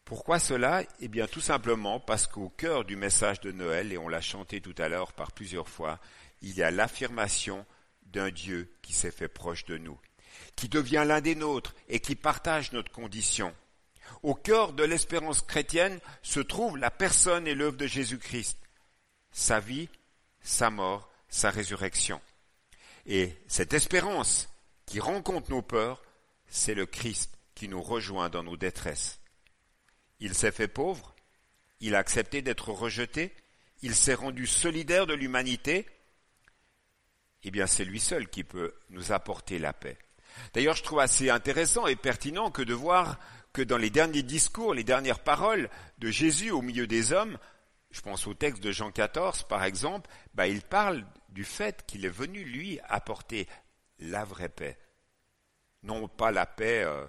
Pourquoi 0.05 0.39
cela 0.39 0.83
Eh 0.99 1.07
bien 1.07 1.27
tout 1.27 1.41
simplement 1.41 1.99
parce 1.99 2.27
qu'au 2.27 2.49
cœur 2.49 2.85
du 2.85 2.95
message 2.95 3.39
de 3.41 3.51
Noël, 3.51 3.93
et 3.93 3.97
on 3.97 4.09
l'a 4.09 4.21
chanté 4.21 4.61
tout 4.61 4.75
à 4.77 4.89
l'heure 4.89 5.13
par 5.13 5.31
plusieurs 5.31 5.69
fois, 5.69 5.99
il 6.41 6.55
y 6.55 6.63
a 6.63 6.71
l'affirmation 6.71 7.65
d'un 8.03 8.29
Dieu 8.29 8.71
qui 8.81 8.93
s'est 8.93 9.11
fait 9.11 9.27
proche 9.27 9.65
de 9.65 9.77
nous, 9.77 9.97
qui 10.55 10.67
devient 10.67 11.05
l'un 11.07 11.21
des 11.21 11.35
nôtres 11.35 11.75
et 11.87 11.99
qui 11.99 12.15
partage 12.15 12.71
notre 12.73 12.91
condition. 12.91 13.53
Au 14.23 14.35
cœur 14.35 14.73
de 14.73 14.83
l'espérance 14.83 15.41
chrétienne 15.41 15.99
se 16.21 16.39
trouve 16.39 16.77
la 16.77 16.91
personne 16.91 17.47
et 17.47 17.55
l'œuvre 17.55 17.77
de 17.77 17.87
Jésus-Christ, 17.87 18.57
sa 19.31 19.59
vie, 19.59 19.87
sa 20.41 20.69
mort, 20.69 21.09
sa 21.29 21.49
résurrection. 21.49 22.21
Et 23.05 23.33
cette 23.47 23.73
espérance 23.73 24.49
qui 24.85 24.99
rencontre 24.99 25.49
nos 25.49 25.61
peurs, 25.61 26.03
c'est 26.47 26.75
le 26.75 26.85
Christ 26.85 27.37
qui 27.55 27.69
nous 27.69 27.81
rejoint 27.81 28.29
dans 28.29 28.43
nos 28.43 28.57
détresses. 28.57 29.20
Il 30.21 30.35
s'est 30.35 30.51
fait 30.51 30.67
pauvre, 30.67 31.15
il 31.79 31.95
a 31.95 31.99
accepté 31.99 32.41
d'être 32.41 32.69
rejeté, 32.69 33.35
il 33.81 33.95
s'est 33.95 34.13
rendu 34.13 34.45
solidaire 34.45 35.07
de 35.07 35.15
l'humanité, 35.15 35.87
eh 37.43 37.49
bien 37.49 37.65
c'est 37.65 37.85
lui 37.85 37.99
seul 37.99 38.29
qui 38.29 38.43
peut 38.43 38.73
nous 38.89 39.11
apporter 39.11 39.57
la 39.57 39.73
paix. 39.73 39.97
D'ailleurs, 40.53 40.75
je 40.75 40.83
trouve 40.83 40.99
assez 40.99 41.29
intéressant 41.29 41.87
et 41.87 41.95
pertinent 41.95 42.51
que 42.51 42.61
de 42.61 42.73
voir 42.73 43.19
que 43.51 43.63
dans 43.63 43.77
les 43.77 43.89
derniers 43.89 44.23
discours, 44.23 44.75
les 44.75 44.83
dernières 44.83 45.19
paroles 45.19 45.69
de 45.97 46.09
Jésus 46.09 46.51
au 46.51 46.61
milieu 46.61 46.87
des 46.87 47.11
hommes, 47.11 47.37
je 47.89 47.99
pense 48.01 48.27
au 48.27 48.35
texte 48.35 48.63
de 48.63 48.71
Jean 48.71 48.91
14 48.91 49.43
par 49.43 49.63
exemple, 49.63 50.09
bah, 50.35 50.47
il 50.47 50.61
parle 50.61 51.03
du 51.29 51.43
fait 51.43 51.83
qu'il 51.87 52.05
est 52.05 52.09
venu 52.09 52.43
lui 52.43 52.79
apporter 52.87 53.47
la 53.97 54.23
vraie 54.23 54.49
paix. 54.49 54.77
Non 55.81 56.07
pas 56.07 56.31
la 56.31 56.45
paix 56.45 56.83
euh, 56.83 57.07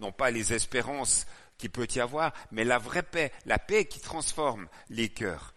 non 0.00 0.12
pas 0.12 0.30
les 0.30 0.52
espérances 0.52 1.26
qui 1.58 1.68
peut 1.68 1.88
y 1.94 2.00
avoir, 2.00 2.32
mais 2.50 2.64
la 2.64 2.78
vraie 2.78 3.02
paix, 3.02 3.32
la 3.44 3.58
paix 3.58 3.86
qui 3.86 4.00
transforme 4.00 4.68
les 4.88 5.08
cœurs. 5.08 5.54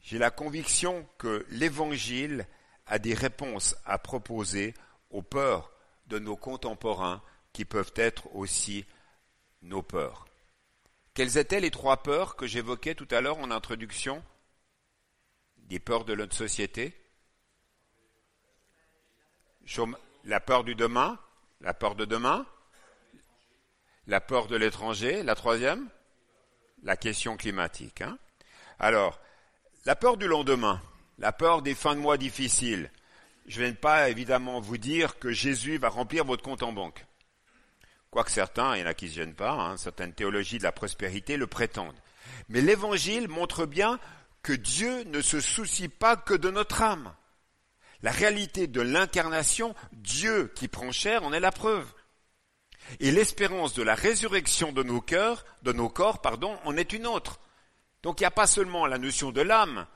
J'ai 0.00 0.18
la 0.18 0.30
conviction 0.30 1.08
que 1.18 1.46
l'Évangile 1.48 2.46
a 2.86 2.98
des 2.98 3.14
réponses 3.14 3.74
à 3.84 3.98
proposer 3.98 4.74
aux 5.10 5.22
peurs 5.22 5.72
de 6.06 6.18
nos 6.18 6.36
contemporains 6.36 7.22
qui 7.52 7.64
peuvent 7.64 7.92
être 7.96 8.34
aussi 8.34 8.84
nos 9.62 9.82
peurs. 9.82 10.26
Quelles 11.14 11.38
étaient 11.38 11.60
les 11.60 11.70
trois 11.70 12.02
peurs 12.02 12.36
que 12.36 12.46
j'évoquais 12.46 12.94
tout 12.94 13.08
à 13.10 13.20
l'heure 13.20 13.38
en 13.38 13.50
introduction? 13.50 14.22
Des 15.56 15.78
peurs 15.78 16.04
de 16.04 16.14
notre 16.14 16.34
société 16.34 16.94
La 20.24 20.40
peur 20.40 20.64
du 20.64 20.74
demain 20.74 21.18
La 21.60 21.72
peur 21.72 21.94
de 21.94 22.04
demain 22.04 22.46
la 24.06 24.20
peur 24.20 24.46
de 24.46 24.56
l'étranger, 24.56 25.22
la 25.22 25.34
troisième, 25.34 25.88
la 26.82 26.96
question 26.96 27.36
climatique. 27.36 28.02
Hein. 28.02 28.18
Alors, 28.78 29.20
la 29.86 29.96
peur 29.96 30.16
du 30.16 30.26
lendemain, 30.26 30.80
la 31.18 31.32
peur 31.32 31.62
des 31.62 31.74
fins 31.74 31.94
de 31.94 32.00
mois 32.00 32.16
difficiles. 32.16 32.90
Je 33.46 33.60
ne 33.60 33.66
viens 33.66 33.74
pas 33.74 34.08
évidemment 34.08 34.60
vous 34.60 34.78
dire 34.78 35.18
que 35.18 35.32
Jésus 35.32 35.78
va 35.78 35.88
remplir 35.88 36.24
votre 36.24 36.42
compte 36.42 36.62
en 36.62 36.72
banque. 36.72 37.04
Quoique 38.10 38.30
certains, 38.30 38.76
il 38.76 38.80
y 38.80 38.82
en 38.84 38.86
a 38.86 38.94
qui 38.94 39.06
ne 39.06 39.10
se 39.10 39.16
gênent 39.16 39.34
pas, 39.34 39.52
hein, 39.52 39.76
certaines 39.76 40.12
théologies 40.12 40.58
de 40.58 40.62
la 40.62 40.72
prospérité 40.72 41.36
le 41.36 41.46
prétendent. 41.46 41.98
Mais 42.48 42.60
l'Évangile 42.60 43.28
montre 43.28 43.66
bien 43.66 43.98
que 44.42 44.52
Dieu 44.52 45.04
ne 45.04 45.20
se 45.20 45.40
soucie 45.40 45.88
pas 45.88 46.16
que 46.16 46.34
de 46.34 46.50
notre 46.50 46.82
âme. 46.82 47.14
La 48.02 48.12
réalité 48.12 48.66
de 48.66 48.82
l'incarnation, 48.82 49.74
Dieu 49.92 50.52
qui 50.54 50.68
prend 50.68 50.92
chair, 50.92 51.24
en 51.24 51.32
est 51.32 51.40
la 51.40 51.52
preuve. 51.52 51.86
Et 53.00 53.10
l'espérance 53.10 53.74
de 53.74 53.82
la 53.82 53.94
résurrection 53.94 54.72
de 54.72 54.82
nos 54.82 55.00
cœurs, 55.00 55.44
de 55.62 55.72
nos 55.72 55.88
corps, 55.88 56.20
pardon, 56.20 56.58
en 56.64 56.76
est 56.76 56.92
une 56.92 57.06
autre. 57.06 57.40
Donc 58.02 58.20
il 58.20 58.22
n'y 58.22 58.28
a 58.28 58.30
pas 58.30 58.46
seulement 58.46 58.86
la 58.86 58.98
notion 58.98 59.32
de 59.32 59.40
l'âme, 59.40 59.86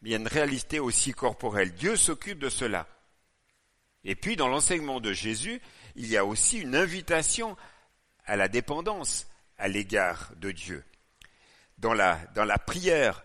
mais 0.00 0.10
il 0.10 0.12
y 0.12 0.14
a 0.14 0.18
une 0.18 0.28
réalité 0.28 0.78
aussi 0.78 1.12
corporelle. 1.12 1.74
Dieu 1.74 1.96
s'occupe 1.96 2.38
de 2.38 2.48
cela. 2.48 2.86
Et 4.04 4.14
puis 4.14 4.36
dans 4.36 4.48
l'enseignement 4.48 5.00
de 5.00 5.12
Jésus, 5.12 5.60
il 5.96 6.06
y 6.06 6.16
a 6.16 6.24
aussi 6.24 6.60
une 6.60 6.76
invitation 6.76 7.56
à 8.24 8.36
la 8.36 8.48
dépendance 8.48 9.26
à 9.58 9.68
l'égard 9.68 10.32
de 10.36 10.52
Dieu. 10.52 10.84
Dans 11.78 11.94
la, 11.94 12.16
prière 12.64 13.24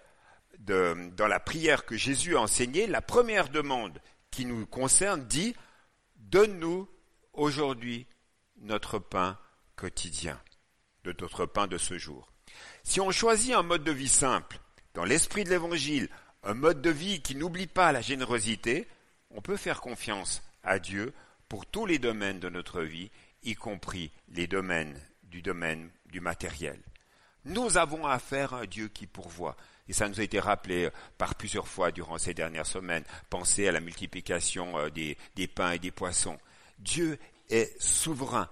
que 1.86 1.96
Jésus 1.96 2.36
a 2.36 2.42
enseignée, 2.42 2.88
la 2.88 3.02
première 3.02 3.50
demande 3.50 4.00
qui 4.32 4.46
nous 4.46 4.66
concerne 4.66 5.26
dit 5.26 5.56
Donne-nous 6.16 6.90
aujourd'hui 7.34 8.08
notre 8.58 9.00
pain 9.00 9.38
quotidien, 9.76 10.40
de 11.04 11.16
notre 11.20 11.46
pain 11.46 11.68
de 11.68 11.78
ce 11.78 11.98
jour. 11.98 12.32
Si 12.84 13.02
on 13.02 13.12
choisit 13.12 13.54
un 13.54 13.64
mode 13.64 13.84
de 13.84 13.92
vie 13.92 14.10
simple, 14.10 14.60
dans 14.94 15.06
l'esprit 15.06 15.44
de 15.44 15.50
l'Évangile, 15.50 16.10
un 16.44 16.54
mode 16.54 16.82
de 16.82 16.90
vie 16.90 17.22
qui 17.22 17.36
n'oublie 17.36 17.68
pas 17.68 17.92
la 17.92 18.02
générosité, 18.02 18.88
on 19.32 19.42
peut 19.42 19.58
faire 19.58 19.82
confiance 19.82 20.44
à 20.64 20.80
Dieu 20.80 21.14
pour 21.50 21.66
tous 21.66 21.86
les 21.86 22.00
domaines 22.00 22.40
de 22.40 22.50
notre 22.50 22.82
vie, 22.82 23.12
y 23.44 23.56
compris 23.56 24.12
les 24.30 24.48
domaines 24.48 25.00
du 25.24 25.42
domaine 25.42 25.90
du 26.06 26.22
matériel. 26.22 26.80
Nous 27.46 27.78
avons 27.78 28.06
affaire 28.06 28.54
à 28.54 28.62
un 28.62 28.66
Dieu 28.66 28.88
qui 28.88 29.08
pourvoit. 29.08 29.58
Et 29.90 29.94
ça 29.94 30.08
nous 30.08 30.22
a 30.22 30.24
été 30.24 30.40
rappelé 30.40 30.90
par 31.18 31.36
plusieurs 31.36 31.68
fois 31.68 31.92
durant 31.92 32.18
ces 32.18 32.34
dernières 32.34 32.66
semaines. 32.66 33.04
Pensez 33.30 33.68
à 33.68 33.74
la 33.74 33.82
multiplication 33.82 34.78
euh, 34.78 34.90
des, 34.90 35.18
des 35.36 35.48
pains 35.48 35.72
et 35.72 35.80
des 35.80 35.92
poissons. 35.92 36.40
Dieu 36.80 37.20
est 37.50 37.80
souverain. 37.82 38.50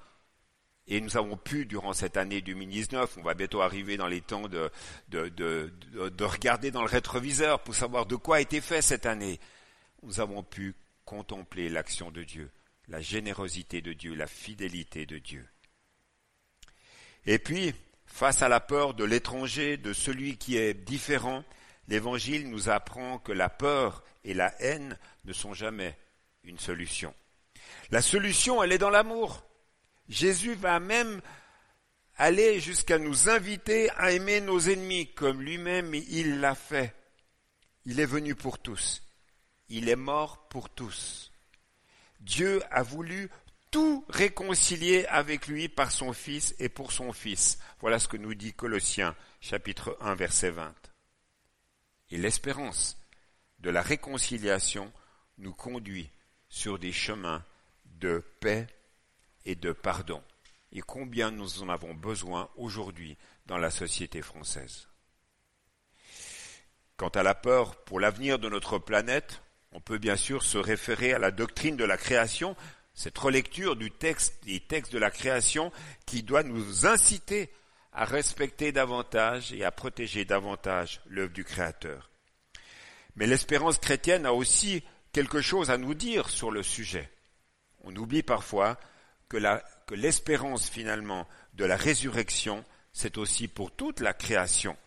Et 0.88 1.00
nous 1.00 1.16
avons 1.16 1.38
pu, 1.38 1.66
durant 1.66 1.94
cette 1.94 2.18
année 2.18 2.42
2019, 2.42 3.18
on 3.18 3.22
va 3.22 3.34
bientôt 3.34 3.62
arriver 3.62 3.98
dans 3.98 4.08
les 4.08 4.22
temps 4.22 4.48
de, 4.48 4.70
de, 5.10 5.30
de, 5.30 5.72
de, 6.10 6.24
regarder 6.24 6.72
dans 6.72 6.82
le 6.82 6.88
rétroviseur 6.88 7.62
pour 7.62 7.76
savoir 7.76 8.06
de 8.06 8.16
quoi 8.16 8.38
a 8.38 8.42
été 8.42 8.60
fait 8.62 8.82
cette 8.82 9.06
année. 9.06 9.40
Nous 10.04 10.20
avons 10.20 10.44
pu 10.44 10.76
contempler 11.06 11.70
l'action 11.70 12.12
de 12.12 12.24
Dieu, 12.24 12.52
la 12.88 13.00
générosité 13.00 13.82
de 13.82 13.94
Dieu, 13.94 14.16
la 14.16 14.28
fidélité 14.28 15.06
de 15.06 15.20
Dieu. 15.20 15.48
Et 17.26 17.38
puis, 17.38 17.74
Face 18.12 18.44
à 18.44 18.50
la 18.50 18.60
peur 18.60 18.94
de 18.94 19.04
l'étranger, 19.04 19.78
de 19.78 19.94
celui 19.94 20.38
qui 20.38 20.58
est 20.58 20.74
différent, 20.74 21.44
l'Évangile 21.88 22.50
nous 22.50 22.70
apprend 22.70 23.18
que 23.18 23.32
la 23.32 23.50
peur 23.50 24.04
et 24.24 24.36
la 24.36 24.54
haine 24.62 25.00
ne 25.24 25.34
sont 25.34 25.54
jamais 25.54 25.98
une 26.44 26.60
solution. 26.60 27.16
La 27.90 28.02
solution, 28.02 28.64
elle 28.64 28.72
est 28.72 28.78
dans 28.78 28.90
l'amour. 28.90 29.44
Jésus 30.10 30.56
va 30.56 30.80
même 30.80 31.22
aller 32.18 32.60
jusqu'à 32.60 33.00
nous 33.00 33.30
inviter 33.30 33.90
à 33.92 34.12
aimer 34.12 34.42
nos 34.42 34.60
ennemis 34.60 35.14
comme 35.14 35.42
lui-même 35.42 35.94
il 35.96 36.40
l'a 36.40 36.56
fait. 36.56 36.94
Il 37.86 38.00
est 38.00 38.06
venu 38.06 38.36
pour 38.36 38.60
tous. 38.60 39.04
Il 39.70 39.90
est 39.90 39.96
mort 39.96 40.48
pour 40.50 40.70
tous. 40.70 41.32
Dieu 42.20 42.62
a 42.70 42.84
voulu 42.84 43.30
tout 43.72 44.06
réconcilier 44.10 45.06
avec 45.08 45.48
lui 45.48 45.70
par 45.70 45.92
son 45.92 46.14
Fils 46.14 46.54
et 46.60 46.70
pour 46.70 46.92
son 46.92 47.14
Fils. 47.14 47.58
Voilà 47.80 47.98
ce 47.98 48.08
que 48.08 48.18
nous 48.18 48.36
dit 48.36 48.54
Colossiens 48.54 49.16
chapitre 49.40 49.98
1 50.02 50.14
verset 50.16 50.52
20. 50.52 50.76
Et 52.12 52.18
l'espérance 52.18 52.98
de 53.60 53.70
la 53.70 53.82
réconciliation 53.82 54.92
nous 55.38 55.54
conduit 55.54 56.12
sur 56.50 56.78
des 56.78 56.92
chemins 56.92 57.44
de 58.02 58.22
paix 58.42 58.68
et 59.46 59.56
de 59.56 59.72
pardon. 59.72 60.22
Et 60.74 60.82
combien 60.82 61.32
nous 61.32 61.62
en 61.64 61.70
avons 61.70 61.94
besoin 61.94 62.50
aujourd'hui 62.58 63.18
dans 63.46 63.58
la 63.58 63.72
société 63.72 64.22
française? 64.22 64.88
Quant 66.98 67.10
à 67.10 67.24
la 67.24 67.36
peur 67.36 67.78
pour 67.84 68.00
l'avenir 68.00 68.40
de 68.40 68.50
notre 68.50 68.78
planète, 68.78 69.42
on 69.72 69.80
peut 69.80 69.98
bien 69.98 70.18
sûr 70.18 70.44
se 70.44 70.58
référer 70.58 71.14
à 71.14 71.20
la 71.20 71.32
doctrine 71.32 71.78
de 71.78 71.86
la 71.86 71.98
création, 71.98 72.56
cette 72.94 73.18
relecture 73.18 73.76
du 73.76 73.92
texte, 73.92 74.44
des 74.44 74.60
textes 74.60 74.92
de 74.92 75.00
la 75.00 75.12
création 75.12 75.72
qui 76.06 76.24
doit 76.24 76.44
nous 76.44 76.86
inciter 76.86 77.50
à 77.94 78.06
respecter 78.06 78.72
davantage 78.72 79.54
et 79.54 79.64
à 79.64 79.72
protéger 79.72 80.26
davantage 80.26 81.02
l'œuvre 81.08 81.34
du 81.34 81.44
Créateur. 81.44 82.10
Mais 83.16 83.28
l'espérance 83.28 83.80
chrétienne 83.80 84.26
a 84.26 84.34
aussi 84.34 84.84
quelque 85.12 85.42
chose 85.42 85.70
à 85.70 85.78
nous 85.78 85.94
dire 85.94 86.30
sur 86.30 86.52
le 86.52 86.64
sujet. 86.64 87.10
On 87.84 87.96
oublie 87.96 88.24
parfois 88.24 88.80
que, 89.28 89.38
l'espérance 89.92 90.70
finalement 90.70 91.28
de 91.54 91.66
la 91.66 91.76
résurrection, 91.76 92.64
c'est 92.94 93.18
aussi 93.18 93.48
pour 93.48 93.72
toute 93.72 94.00
la 94.00 94.14
création. 94.14 94.78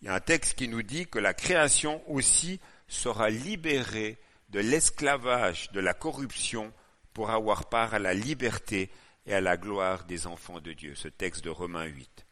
Il 0.00 0.06
y 0.06 0.08
a 0.08 0.14
un 0.14 0.20
texte 0.20 0.54
qui 0.54 0.68
nous 0.68 0.82
dit 0.82 1.06
que 1.06 1.18
la 1.18 1.34
création 1.34 2.02
aussi 2.10 2.60
sera 2.88 3.30
libérée 3.30 4.18
de 4.50 4.60
l'esclavage, 4.60 5.70
de 5.72 5.80
la 5.80 5.94
corruption, 5.94 6.72
pour 7.12 7.30
avoir 7.30 7.68
part 7.68 7.94
à 7.94 7.98
la 7.98 8.14
liberté 8.14 8.90
et 9.26 9.34
à 9.34 9.40
la 9.40 9.56
gloire 9.56 10.04
des 10.04 10.26
enfants 10.26 10.60
de 10.60 10.72
Dieu. 10.72 10.94
Ce 10.94 11.08
texte 11.08 11.42
de 11.44 11.50
Romains 11.50 11.86
8. 11.86 12.26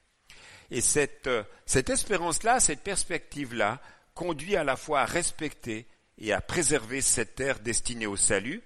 Et 0.70 0.80
cette, 0.80 1.26
euh, 1.26 1.42
cette 1.66 1.90
espérance-là, 1.90 2.60
cette 2.60 2.82
perspective-là, 2.82 3.80
conduit 4.14 4.56
à 4.56 4.64
la 4.64 4.76
fois 4.76 5.00
à 5.00 5.04
respecter 5.06 5.87
et 6.18 6.32
à 6.32 6.40
préserver 6.40 7.00
cette 7.00 7.34
terre 7.34 7.60
destinée 7.60 8.06
au 8.06 8.16
salut, 8.16 8.62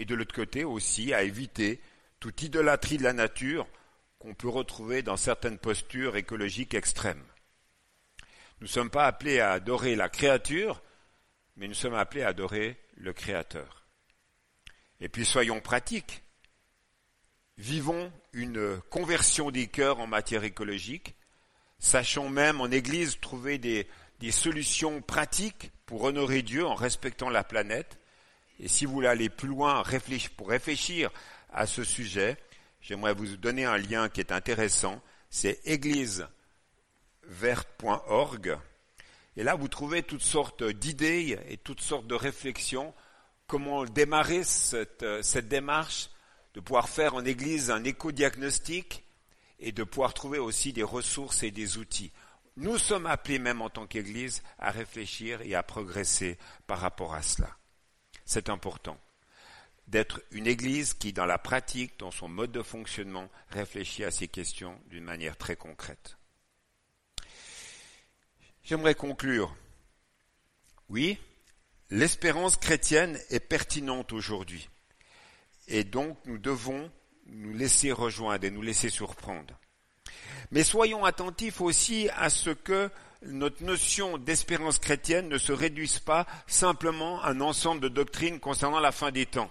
et 0.00 0.06
de 0.06 0.14
l'autre 0.14 0.34
côté 0.34 0.64
aussi 0.64 1.12
à 1.12 1.22
éviter 1.22 1.78
toute 2.20 2.40
idolâtrie 2.42 2.96
de 2.96 3.02
la 3.02 3.12
nature 3.12 3.68
qu'on 4.18 4.34
peut 4.34 4.48
retrouver 4.48 5.02
dans 5.02 5.18
certaines 5.18 5.58
postures 5.58 6.16
écologiques 6.16 6.72
extrêmes. 6.72 7.22
Nous 8.60 8.66
ne 8.66 8.72
sommes 8.72 8.88
pas 8.88 9.06
appelés 9.06 9.40
à 9.40 9.52
adorer 9.52 9.96
la 9.96 10.08
créature, 10.08 10.82
mais 11.56 11.68
nous 11.68 11.74
sommes 11.74 11.94
appelés 11.94 12.22
à 12.22 12.28
adorer 12.28 12.78
le 12.96 13.12
Créateur. 13.12 13.86
Et 15.00 15.10
puis 15.10 15.26
soyons 15.26 15.60
pratiques. 15.60 16.22
Vivons 17.58 18.10
une 18.32 18.80
conversion 18.88 19.50
des 19.50 19.66
cœurs 19.66 20.00
en 20.00 20.06
matière 20.06 20.44
écologique. 20.44 21.14
Sachons 21.78 22.30
même 22.30 22.62
en 22.62 22.70
Église 22.70 23.20
trouver 23.20 23.58
des, 23.58 23.86
des 24.18 24.30
solutions 24.30 25.02
pratiques 25.02 25.72
pour 25.84 26.04
honorer 26.04 26.40
Dieu 26.40 26.66
en 26.66 26.74
respectant 26.74 27.28
la 27.28 27.44
planète. 27.44 27.99
Et 28.62 28.68
si 28.68 28.84
vous 28.84 28.92
voulez 28.92 29.08
aller 29.08 29.30
plus 29.30 29.48
loin 29.48 29.82
pour 30.36 30.50
réfléchir 30.50 31.10
à 31.50 31.66
ce 31.66 31.82
sujet, 31.82 32.36
j'aimerais 32.82 33.14
vous 33.14 33.36
donner 33.36 33.64
un 33.64 33.78
lien 33.78 34.10
qui 34.10 34.20
est 34.20 34.32
intéressant. 34.32 35.00
C'est 35.30 35.62
égliseverte.org. 35.64 38.58
Et 39.36 39.44
là, 39.44 39.54
vous 39.54 39.68
trouvez 39.68 40.02
toutes 40.02 40.22
sortes 40.22 40.62
d'idées 40.62 41.38
et 41.48 41.56
toutes 41.56 41.80
sortes 41.80 42.06
de 42.06 42.14
réflexions. 42.14 42.92
Comment 43.46 43.86
démarrer 43.86 44.44
cette, 44.44 45.06
cette 45.22 45.48
démarche 45.48 46.10
de 46.52 46.60
pouvoir 46.60 46.90
faire 46.90 47.14
en 47.14 47.24
Église 47.24 47.70
un 47.70 47.84
éco-diagnostic 47.84 49.04
et 49.58 49.72
de 49.72 49.84
pouvoir 49.84 50.12
trouver 50.12 50.38
aussi 50.38 50.74
des 50.74 50.82
ressources 50.82 51.42
et 51.42 51.50
des 51.50 51.78
outils. 51.78 52.12
Nous 52.56 52.76
sommes 52.76 53.06
appelés 53.06 53.38
même 53.38 53.62
en 53.62 53.70
tant 53.70 53.86
qu'Église 53.86 54.42
à 54.58 54.70
réfléchir 54.70 55.40
et 55.42 55.54
à 55.54 55.62
progresser 55.62 56.36
par 56.66 56.80
rapport 56.80 57.14
à 57.14 57.22
cela. 57.22 57.56
C'est 58.30 58.48
important 58.48 58.96
d'être 59.88 60.22
une 60.30 60.46
Église 60.46 60.94
qui, 60.94 61.12
dans 61.12 61.26
la 61.26 61.36
pratique, 61.36 61.98
dans 61.98 62.12
son 62.12 62.28
mode 62.28 62.52
de 62.52 62.62
fonctionnement, 62.62 63.28
réfléchit 63.48 64.04
à 64.04 64.12
ces 64.12 64.28
questions 64.28 64.80
d'une 64.86 65.02
manière 65.02 65.36
très 65.36 65.56
concrète. 65.56 66.16
J'aimerais 68.62 68.94
conclure. 68.94 69.52
Oui, 70.90 71.18
l'espérance 71.90 72.56
chrétienne 72.56 73.18
est 73.30 73.40
pertinente 73.40 74.12
aujourd'hui. 74.12 74.70
Et 75.66 75.82
donc 75.82 76.16
nous 76.24 76.38
devons 76.38 76.88
nous 77.26 77.52
laisser 77.52 77.90
rejoindre 77.90 78.44
et 78.44 78.52
nous 78.52 78.62
laisser 78.62 78.90
surprendre. 78.90 79.58
Mais 80.52 80.62
soyons 80.62 81.04
attentifs 81.04 81.60
aussi 81.60 82.08
à 82.10 82.30
ce 82.30 82.50
que 82.50 82.92
notre 83.22 83.62
notion 83.62 84.18
d'espérance 84.18 84.78
chrétienne 84.78 85.28
ne 85.28 85.38
se 85.38 85.52
réduise 85.52 85.98
pas 85.98 86.26
simplement 86.46 87.22
à 87.22 87.30
un 87.30 87.40
ensemble 87.40 87.80
de 87.80 87.88
doctrines 87.88 88.40
concernant 88.40 88.80
la 88.80 88.92
fin 88.92 89.10
des 89.10 89.26
temps. 89.26 89.50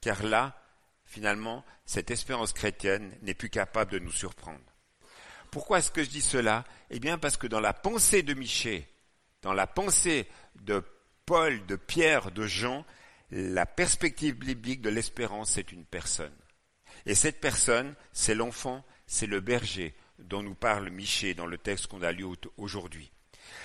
Car 0.00 0.22
là, 0.22 0.62
finalement, 1.04 1.64
cette 1.84 2.10
espérance 2.10 2.52
chrétienne 2.52 3.16
n'est 3.22 3.34
plus 3.34 3.50
capable 3.50 3.92
de 3.92 3.98
nous 3.98 4.12
surprendre. 4.12 4.60
Pourquoi 5.50 5.78
est-ce 5.78 5.90
que 5.90 6.04
je 6.04 6.10
dis 6.10 6.22
cela? 6.22 6.64
Eh 6.90 7.00
bien 7.00 7.18
parce 7.18 7.36
que 7.36 7.46
dans 7.46 7.60
la 7.60 7.72
pensée 7.72 8.22
de 8.22 8.34
Miché, 8.34 8.88
dans 9.42 9.54
la 9.54 9.66
pensée 9.66 10.28
de 10.56 10.84
Paul, 11.24 11.64
de 11.66 11.76
Pierre, 11.76 12.30
de 12.30 12.46
Jean, 12.46 12.84
la 13.30 13.66
perspective 13.66 14.36
biblique 14.36 14.82
de 14.82 14.90
l'espérance, 14.90 15.52
c'est 15.52 15.72
une 15.72 15.84
personne. 15.84 16.34
Et 17.06 17.14
cette 17.14 17.40
personne, 17.40 17.94
c'est 18.12 18.34
l'enfant, 18.34 18.84
c'est 19.06 19.26
le 19.26 19.40
berger 19.40 19.94
dont 20.18 20.42
nous 20.42 20.54
parle 20.54 20.90
Michée 20.90 21.34
dans 21.34 21.46
le 21.46 21.58
texte 21.58 21.86
qu'on 21.86 22.02
a 22.02 22.12
lu 22.12 22.24
aujourd'hui. 22.56 23.10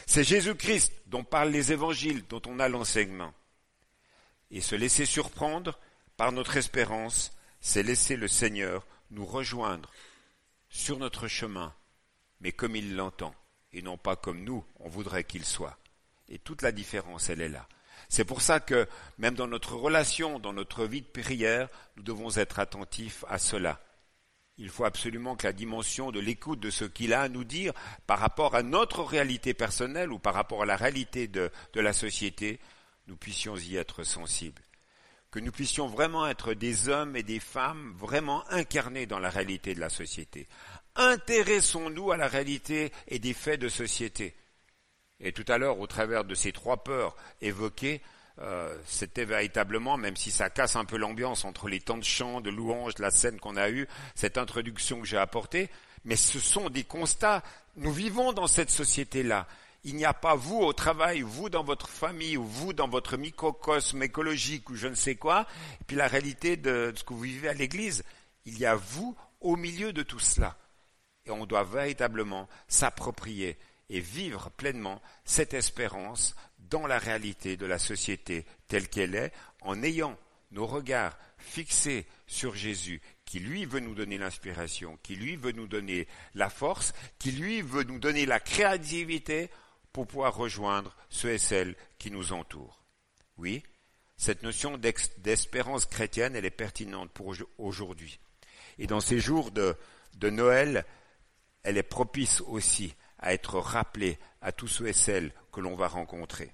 C'est 0.06 0.24
Jésus-Christ 0.24 0.94
dont 1.08 1.24
parlent 1.24 1.52
les 1.52 1.72
évangiles, 1.72 2.26
dont 2.28 2.42
on 2.48 2.60
a 2.60 2.70
l'enseignement. 2.70 3.34
Et 4.52 4.62
se 4.62 4.76
laisser 4.76 5.06
surprendre 5.06 5.80
par 6.18 6.32
notre 6.32 6.58
espérance, 6.58 7.32
c'est 7.62 7.84
laisser 7.84 8.16
le 8.16 8.28
Seigneur 8.28 8.86
nous 9.12 9.26
rejoindre 9.26 9.90
sur 10.70 10.98
notre 10.98 11.28
chemin, 11.28 11.74
mais 12.40 12.52
comme 12.52 12.76
il 12.76 12.96
l'entend, 12.96 13.36
et 13.74 13.82
non 13.82 13.98
pas 13.98 14.16
comme 14.16 14.44
nous, 14.44 14.66
on 14.80 14.90
voudrait 14.90 15.24
qu'il 15.24 15.46
soit. 15.46 15.78
Et 16.30 16.40
toute 16.40 16.62
la 16.62 16.72
différence, 16.72 17.30
elle 17.30 17.42
est 17.42 17.50
là. 17.50 17.68
C'est 18.10 18.26
pour 18.26 18.42
ça 18.42 18.60
que 18.60 18.88
même 19.18 19.36
dans 19.36 19.48
notre 19.48 19.76
relation, 19.76 20.40
dans 20.40 20.54
notre 20.54 20.86
vie 20.86 21.02
de 21.02 21.08
prière, 21.08 21.70
nous 21.96 22.04
devons 22.04 22.36
être 22.38 22.60
attentifs 22.60 23.24
à 23.28 23.38
cela. 23.38 23.82
Il 24.58 24.70
faut 24.70 24.86
absolument 24.86 25.36
que 25.36 25.48
la 25.48 25.54
dimension 25.54 26.12
de 26.12 26.20
l'écoute 26.20 26.60
de 26.60 26.70
ce 26.70 26.86
qu'il 26.86 27.14
a 27.14 27.22
à 27.22 27.30
nous 27.30 27.44
dire 27.44 27.74
par 28.06 28.20
rapport 28.20 28.56
à 28.56 28.64
notre 28.64 29.04
réalité 29.04 29.54
personnelle 29.54 30.12
ou 30.12 30.20
par 30.20 30.34
rapport 30.34 30.64
à 30.64 30.66
la 30.66 30.76
réalité 30.76 31.28
de, 31.28 31.52
la 31.74 31.94
société, 31.94 32.60
nous 33.08 33.16
puissions 33.16 33.56
y 33.56 33.76
être 33.76 34.04
sensibles. 34.04 34.62
Que 35.32 35.40
nous 35.40 35.52
puissions 35.52 35.88
vraiment 35.88 36.28
être 36.28 36.54
des 36.54 36.90
hommes 36.90 37.16
et 37.16 37.24
des 37.24 37.40
femmes 37.40 37.94
vraiment 37.98 38.44
incarnés 38.50 39.06
dans 39.06 39.20
la 39.20 39.30
réalité 39.30 39.74
de 39.74 39.80
la 39.80 39.90
société. 39.90 40.48
Intéressons-nous 40.96 42.12
à 42.12 42.18
la 42.18 42.28
réalité 42.28 42.92
et 43.08 43.20
des 43.20 43.34
faits 43.34 43.62
de 43.62 43.70
société. 43.70 44.36
Et 45.22 45.32
tout 45.32 45.46
à 45.48 45.58
l'heure, 45.58 45.80
au 45.80 45.88
travers 45.88 46.26
de 46.26 46.36
ces 46.36 46.52
trois 46.52 46.84
peurs 46.84 47.16
évoquées, 47.40 48.02
euh, 48.40 48.76
c'était 48.86 49.26
véritablement, 49.26 49.98
même 49.98 50.16
si 50.16 50.32
ça 50.32 50.50
casse 50.50 50.76
un 50.76 50.86
peu 50.86 50.98
l'ambiance 50.98 51.46
entre 51.46 51.68
les 51.68 51.80
temps 51.80 51.98
de 51.98 52.04
chant, 52.04 52.42
de 52.42 52.50
louange, 52.50 52.96
de 52.96 53.02
la 53.02 53.12
scène 53.12 53.40
qu'on 53.40 53.58
a 53.58 53.70
eue, 53.70 53.88
cette 54.16 54.38
introduction 54.38 55.02
que 55.02 55.08
j'ai 55.08 55.18
apportée, 55.18 55.70
mais 56.06 56.16
ce 56.16 56.40
sont 56.40 56.70
des 56.70 56.84
constats. 56.84 57.44
Nous 57.76 57.92
vivons 57.92 58.34
dans 58.34 58.48
cette 58.48 58.72
société-là. 58.72 59.48
Il 59.84 59.96
n'y 59.96 60.06
a 60.06 60.14
pas 60.14 60.36
vous 60.36 60.60
au 60.60 60.74
travail, 60.74 61.22
vous 61.22 61.50
dans 61.50 61.64
votre 61.64 61.90
famille, 61.90 62.38
ou 62.38 62.46
vous 62.46 62.74
dans 62.74 62.88
votre 62.88 63.18
microcosme 63.18 64.04
écologique, 64.04 64.70
ou 64.70 64.76
je 64.76 64.88
ne 64.88 64.96
sais 64.96 65.16
quoi, 65.16 65.48
puis 65.88 65.96
la 65.96 66.08
réalité 66.08 66.56
de 66.56 66.94
ce 66.96 67.04
que 67.04 67.14
vous 67.14 67.22
vivez 67.22 67.50
à 67.50 67.54
l'église. 67.54 68.04
Il 68.46 68.58
y 68.58 68.66
a 68.66 68.76
vous 68.76 69.16
au 69.40 69.56
milieu 69.56 69.92
de 69.92 70.04
tout 70.04 70.20
cela. 70.20 70.56
Et 71.26 71.32
on 71.32 71.46
doit 71.46 71.64
véritablement 71.64 72.48
s'approprier 72.68 73.58
et 73.90 74.00
vivre 74.00 74.50
pleinement 74.52 75.02
cette 75.26 75.54
espérance 75.54 76.36
dans 76.72 76.88
la 76.88 76.98
réalité 76.98 77.58
de 77.58 77.68
la 77.68 77.78
société 77.78 78.46
telle 78.68 78.88
qu'elle 78.88 79.14
est, 79.14 79.32
en 79.62 79.84
ayant 79.84 80.18
nos 80.50 80.66
regards 80.66 81.18
fixés 81.38 82.08
sur 82.26 82.56
Jésus, 82.56 83.02
qui 83.26 83.40
lui 83.40 83.66
veut 83.66 83.80
nous 83.80 83.94
donner 83.94 84.18
l'inspiration, 84.18 84.98
qui 85.04 85.16
lui 85.16 85.36
veut 85.36 85.52
nous 85.52 85.68
donner 85.68 86.08
la 86.34 86.50
force, 86.50 86.94
qui 87.20 87.32
lui 87.32 87.62
veut 87.62 87.84
nous 87.84 88.00
donner 88.00 88.26
la 88.26 88.40
créativité 88.40 89.50
pour 89.94 90.08
pouvoir 90.08 90.36
rejoindre 90.36 90.96
ceux 91.10 91.32
et 91.32 91.38
celles 91.38 91.76
qui 92.00 92.10
nous 92.10 92.34
entourent. 92.34 92.84
Oui, 93.38 93.64
cette 94.18 94.44
notion 94.44 94.78
d'espérance 94.78 95.86
chrétienne, 95.86 96.36
elle 96.36 96.46
est 96.46 96.52
pertinente 96.52 97.12
pour 97.12 97.36
aujourd'hui. 97.58 98.20
Et 98.78 98.88
dans 98.88 99.02
ces 99.02 99.20
jours 99.20 99.52
de, 99.52 99.76
de 100.16 100.30
Noël, 100.30 100.86
elle 101.64 101.78
est 101.78 101.84
propice 101.84 102.42
aussi 102.42 102.94
à 103.20 103.34
être 103.34 103.60
rappelée 103.60 104.18
à 104.42 104.52
tous 104.52 104.68
ceux 104.68 104.88
et 104.88 104.94
celles 104.94 105.34
que 105.52 105.60
l'on 105.60 105.76
va 105.76 105.88
rencontrer. 105.88 106.52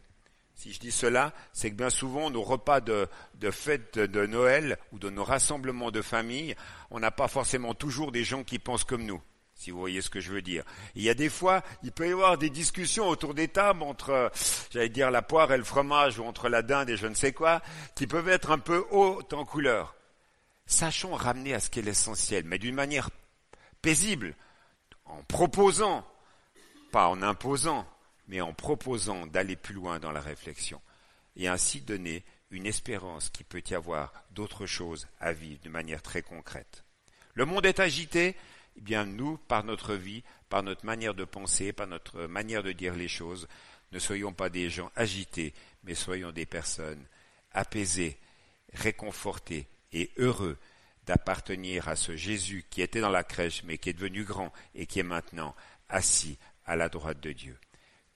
Si 0.58 0.74
je 0.74 0.80
dis 0.80 0.92
cela, 0.92 1.34
c'est 1.54 1.70
que 1.70 1.76
bien 1.76 1.92
souvent, 1.92 2.32
nos 2.32 2.42
repas 2.42 2.82
de, 2.82 3.08
de 3.36 3.52
fête 3.52 4.00
de 4.00 4.26
Noël 4.26 4.80
ou 4.92 4.98
de 4.98 5.12
nos 5.12 5.24
rassemblements 5.24 5.92
de 5.92 6.02
famille, 6.02 6.56
on 6.90 7.00
n'a 7.00 7.12
pas 7.12 7.28
forcément 7.28 7.76
toujours 7.76 8.12
des 8.12 8.24
gens 8.24 8.44
qui 8.44 8.58
pensent 8.58 8.84
comme 8.84 9.06
nous, 9.06 9.22
si 9.54 9.70
vous 9.70 9.78
voyez 9.78 10.02
ce 10.02 10.10
que 10.10 10.20
je 10.20 10.34
veux 10.34 10.42
dire. 10.42 10.64
Il 10.96 11.04
y 11.04 11.12
a 11.12 11.14
des 11.14 11.30
fois, 11.30 11.62
il 11.84 11.92
peut 11.92 12.10
y 12.10 12.12
avoir 12.12 12.40
des 12.40 12.50
discussions 12.50 13.08
autour 13.08 13.36
des 13.36 13.50
tables 13.50 13.84
entre, 13.84 14.32
j'allais 14.72 14.90
dire, 14.90 15.12
la 15.12 15.22
poire 15.22 15.54
et 15.54 15.58
le 15.60 15.64
fromage, 15.64 16.18
ou 16.18 16.24
entre 16.24 16.50
la 16.50 16.64
dinde 16.64 16.90
et 16.90 16.98
je 16.98 17.06
ne 17.06 17.14
sais 17.14 17.34
quoi, 17.34 17.62
qui 17.96 18.08
peuvent 18.08 18.28
être 18.28 18.50
un 18.50 18.60
peu 18.60 18.84
hautes 18.90 19.34
en 19.34 19.46
couleur. 19.46 19.94
Sachons 20.66 21.14
ramener 21.14 21.54
à 21.54 21.60
ce 21.60 21.70
qui 21.70 21.80
est 21.80 21.84
l'essentiel, 21.84 22.46
mais 22.46 22.58
d'une 22.58 22.74
manière 22.74 23.12
paisible, 23.84 24.34
en 25.06 25.22
proposant, 25.28 26.04
pas 26.92 27.10
en 27.10 27.22
imposant, 27.22 27.86
mais 28.28 28.42
en 28.42 28.54
proposant 28.54 29.28
d'aller 29.28 29.56
plus 29.56 29.74
loin 29.74 30.00
dans 30.00 30.12
la 30.12 30.22
réflexion, 30.22 30.82
et 31.36 31.48
ainsi 31.48 31.82
donner 31.82 32.24
une 32.52 32.66
espérance 32.66 33.30
qu'il 33.30 33.46
peut 33.46 33.64
y 33.70 33.74
avoir 33.74 34.14
d'autres 34.32 34.66
choses 34.66 35.08
à 35.20 35.34
vivre 35.34 35.62
de 35.64 35.70
manière 35.70 36.02
très 36.02 36.22
concrète. 36.22 36.84
Le 37.34 37.46
monde 37.46 37.66
est 37.66 37.80
agité, 37.80 38.36
eh 38.78 38.82
bien 38.82 39.06
nous, 39.06 39.38
par 39.38 39.64
notre 39.64 39.96
vie, 39.96 40.24
par 40.50 40.64
notre 40.64 40.86
manière 40.86 41.14
de 41.14 41.26
penser, 41.26 41.74
par 41.74 41.88
notre 41.88 42.26
manière 42.26 42.64
de 42.64 42.72
dire 42.72 42.96
les 42.96 43.08
choses, 43.08 43.48
ne 43.92 44.00
soyons 44.00 44.34
pas 44.34 44.50
des 44.50 44.70
gens 44.70 44.92
agités, 44.96 45.54
mais 45.84 45.96
soyons 45.96 46.32
des 46.32 46.46
personnes 46.46 47.06
apaisées, 47.52 48.18
réconfortées 48.74 49.68
et 49.94 50.12
heureux 50.18 50.58
d'appartenir 51.06 51.88
à 51.88 51.96
ce 51.96 52.16
Jésus 52.16 52.66
qui 52.70 52.82
était 52.82 53.00
dans 53.00 53.10
la 53.10 53.24
crèche, 53.24 53.64
mais 53.64 53.78
qui 53.78 53.90
est 53.90 53.94
devenu 53.94 54.24
grand 54.24 54.52
et 54.76 54.86
qui 54.86 55.00
est 55.00 55.04
maintenant 55.04 55.56
assis 55.90 56.38
à 56.66 56.76
la 56.76 56.90
droite 56.90 57.22
de 57.22 57.32
Dieu. 57.32 57.58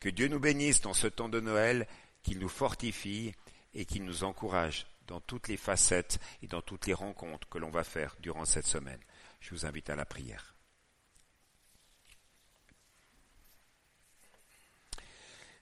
Que 0.01 0.09
Dieu 0.09 0.27
nous 0.27 0.39
bénisse 0.39 0.81
dans 0.81 0.95
ce 0.95 1.05
temps 1.05 1.29
de 1.29 1.39
Noël, 1.39 1.87
qu'il 2.23 2.39
nous 2.39 2.49
fortifie 2.49 3.33
et 3.75 3.85
qu'il 3.85 4.03
nous 4.03 4.23
encourage 4.23 4.87
dans 5.07 5.21
toutes 5.21 5.47
les 5.47 5.57
facettes 5.57 6.19
et 6.41 6.47
dans 6.47 6.61
toutes 6.61 6.87
les 6.87 6.93
rencontres 6.93 7.47
que 7.47 7.59
l'on 7.59 7.69
va 7.69 7.83
faire 7.83 8.17
durant 8.19 8.45
cette 8.45 8.65
semaine. 8.65 8.99
Je 9.39 9.51
vous 9.51 9.65
invite 9.65 9.91
à 9.91 9.95
la 9.95 10.05
prière. 10.05 10.55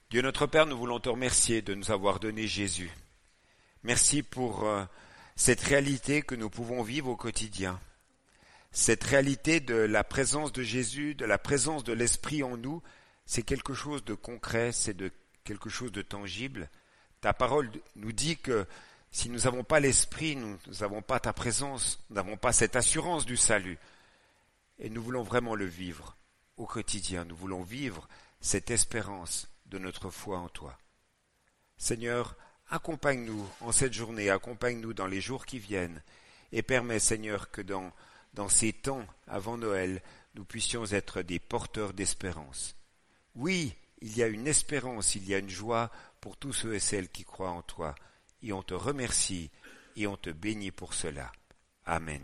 Dieu 0.09 0.21
notre 0.21 0.47
Père, 0.47 0.65
nous 0.65 0.77
voulons 0.77 1.01
te 1.01 1.09
remercier 1.09 1.61
de 1.61 1.75
nous 1.75 1.91
avoir 1.91 2.21
donné 2.21 2.47
Jésus. 2.47 2.89
Merci 3.83 4.23
pour 4.23 4.63
euh, 4.63 4.85
cette 5.35 5.61
réalité 5.61 6.21
que 6.21 6.35
nous 6.35 6.49
pouvons 6.49 6.81
vivre 6.81 7.09
au 7.09 7.17
quotidien. 7.17 7.79
Cette 8.71 9.03
réalité 9.03 9.59
de 9.59 9.75
la 9.75 10.05
présence 10.05 10.53
de 10.53 10.63
Jésus, 10.63 11.13
de 11.13 11.25
la 11.25 11.37
présence 11.37 11.83
de 11.83 11.93
l'Esprit 11.93 12.41
en 12.41 12.55
nous, 12.55 12.81
c'est 13.29 13.43
quelque 13.43 13.75
chose 13.75 14.03
de 14.05 14.15
concret, 14.15 14.71
c'est 14.71 14.97
quelque 15.43 15.69
chose 15.69 15.91
de 15.91 16.01
tangible. 16.01 16.67
Ta 17.21 17.31
parole 17.31 17.69
nous 17.95 18.11
dit 18.11 18.37
que 18.37 18.65
si 19.11 19.29
nous 19.29 19.41
n'avons 19.41 19.63
pas 19.63 19.79
l'esprit, 19.79 20.35
nous 20.35 20.57
n'avons 20.79 21.03
pas 21.03 21.19
ta 21.19 21.31
présence, 21.31 22.03
nous 22.09 22.15
n'avons 22.15 22.37
pas 22.37 22.53
cette 22.53 22.75
assurance 22.75 23.27
du 23.27 23.37
salut. 23.37 23.77
Et 24.79 24.89
nous 24.89 25.03
voulons 25.03 25.21
vraiment 25.21 25.53
le 25.53 25.65
vivre 25.65 26.17
au 26.57 26.65
quotidien. 26.65 27.23
Nous 27.23 27.35
voulons 27.35 27.61
vivre 27.61 28.09
cette 28.41 28.71
espérance 28.71 29.47
de 29.67 29.77
notre 29.77 30.09
foi 30.09 30.39
en 30.39 30.49
toi. 30.49 30.75
Seigneur, 31.77 32.35
accompagne-nous 32.71 33.47
en 33.61 33.71
cette 33.71 33.93
journée, 33.93 34.31
accompagne-nous 34.31 34.93
dans 34.93 35.05
les 35.05 35.21
jours 35.21 35.45
qui 35.45 35.59
viennent, 35.59 36.01
et 36.51 36.63
permets, 36.63 36.97
Seigneur, 36.97 37.51
que 37.51 37.61
dans 37.61 37.93
ces 38.49 38.73
temps 38.73 39.05
avant 39.27 39.59
Noël, 39.59 40.01
nous 40.33 40.45
puissions 40.45 40.85
être 40.87 41.21
des 41.21 41.37
porteurs 41.37 41.93
d'espérance. 41.93 42.75
Oui, 43.35 43.73
il 44.01 44.17
y 44.17 44.23
a 44.23 44.27
une 44.27 44.47
espérance, 44.47 45.15
il 45.15 45.27
y 45.27 45.33
a 45.33 45.39
une 45.39 45.49
joie 45.49 45.91
pour 46.21 46.37
tous 46.37 46.53
ceux 46.53 46.73
et 46.73 46.79
celles 46.79 47.09
qui 47.09 47.23
croient 47.23 47.51
en 47.51 47.61
toi, 47.61 47.95
et 48.41 48.53
on 48.53 48.63
te 48.63 48.73
remercie 48.73 49.51
et 49.95 50.07
on 50.07 50.17
te 50.17 50.29
bénit 50.29 50.71
pour 50.71 50.93
cela. 50.93 51.31
Amen. 51.85 52.21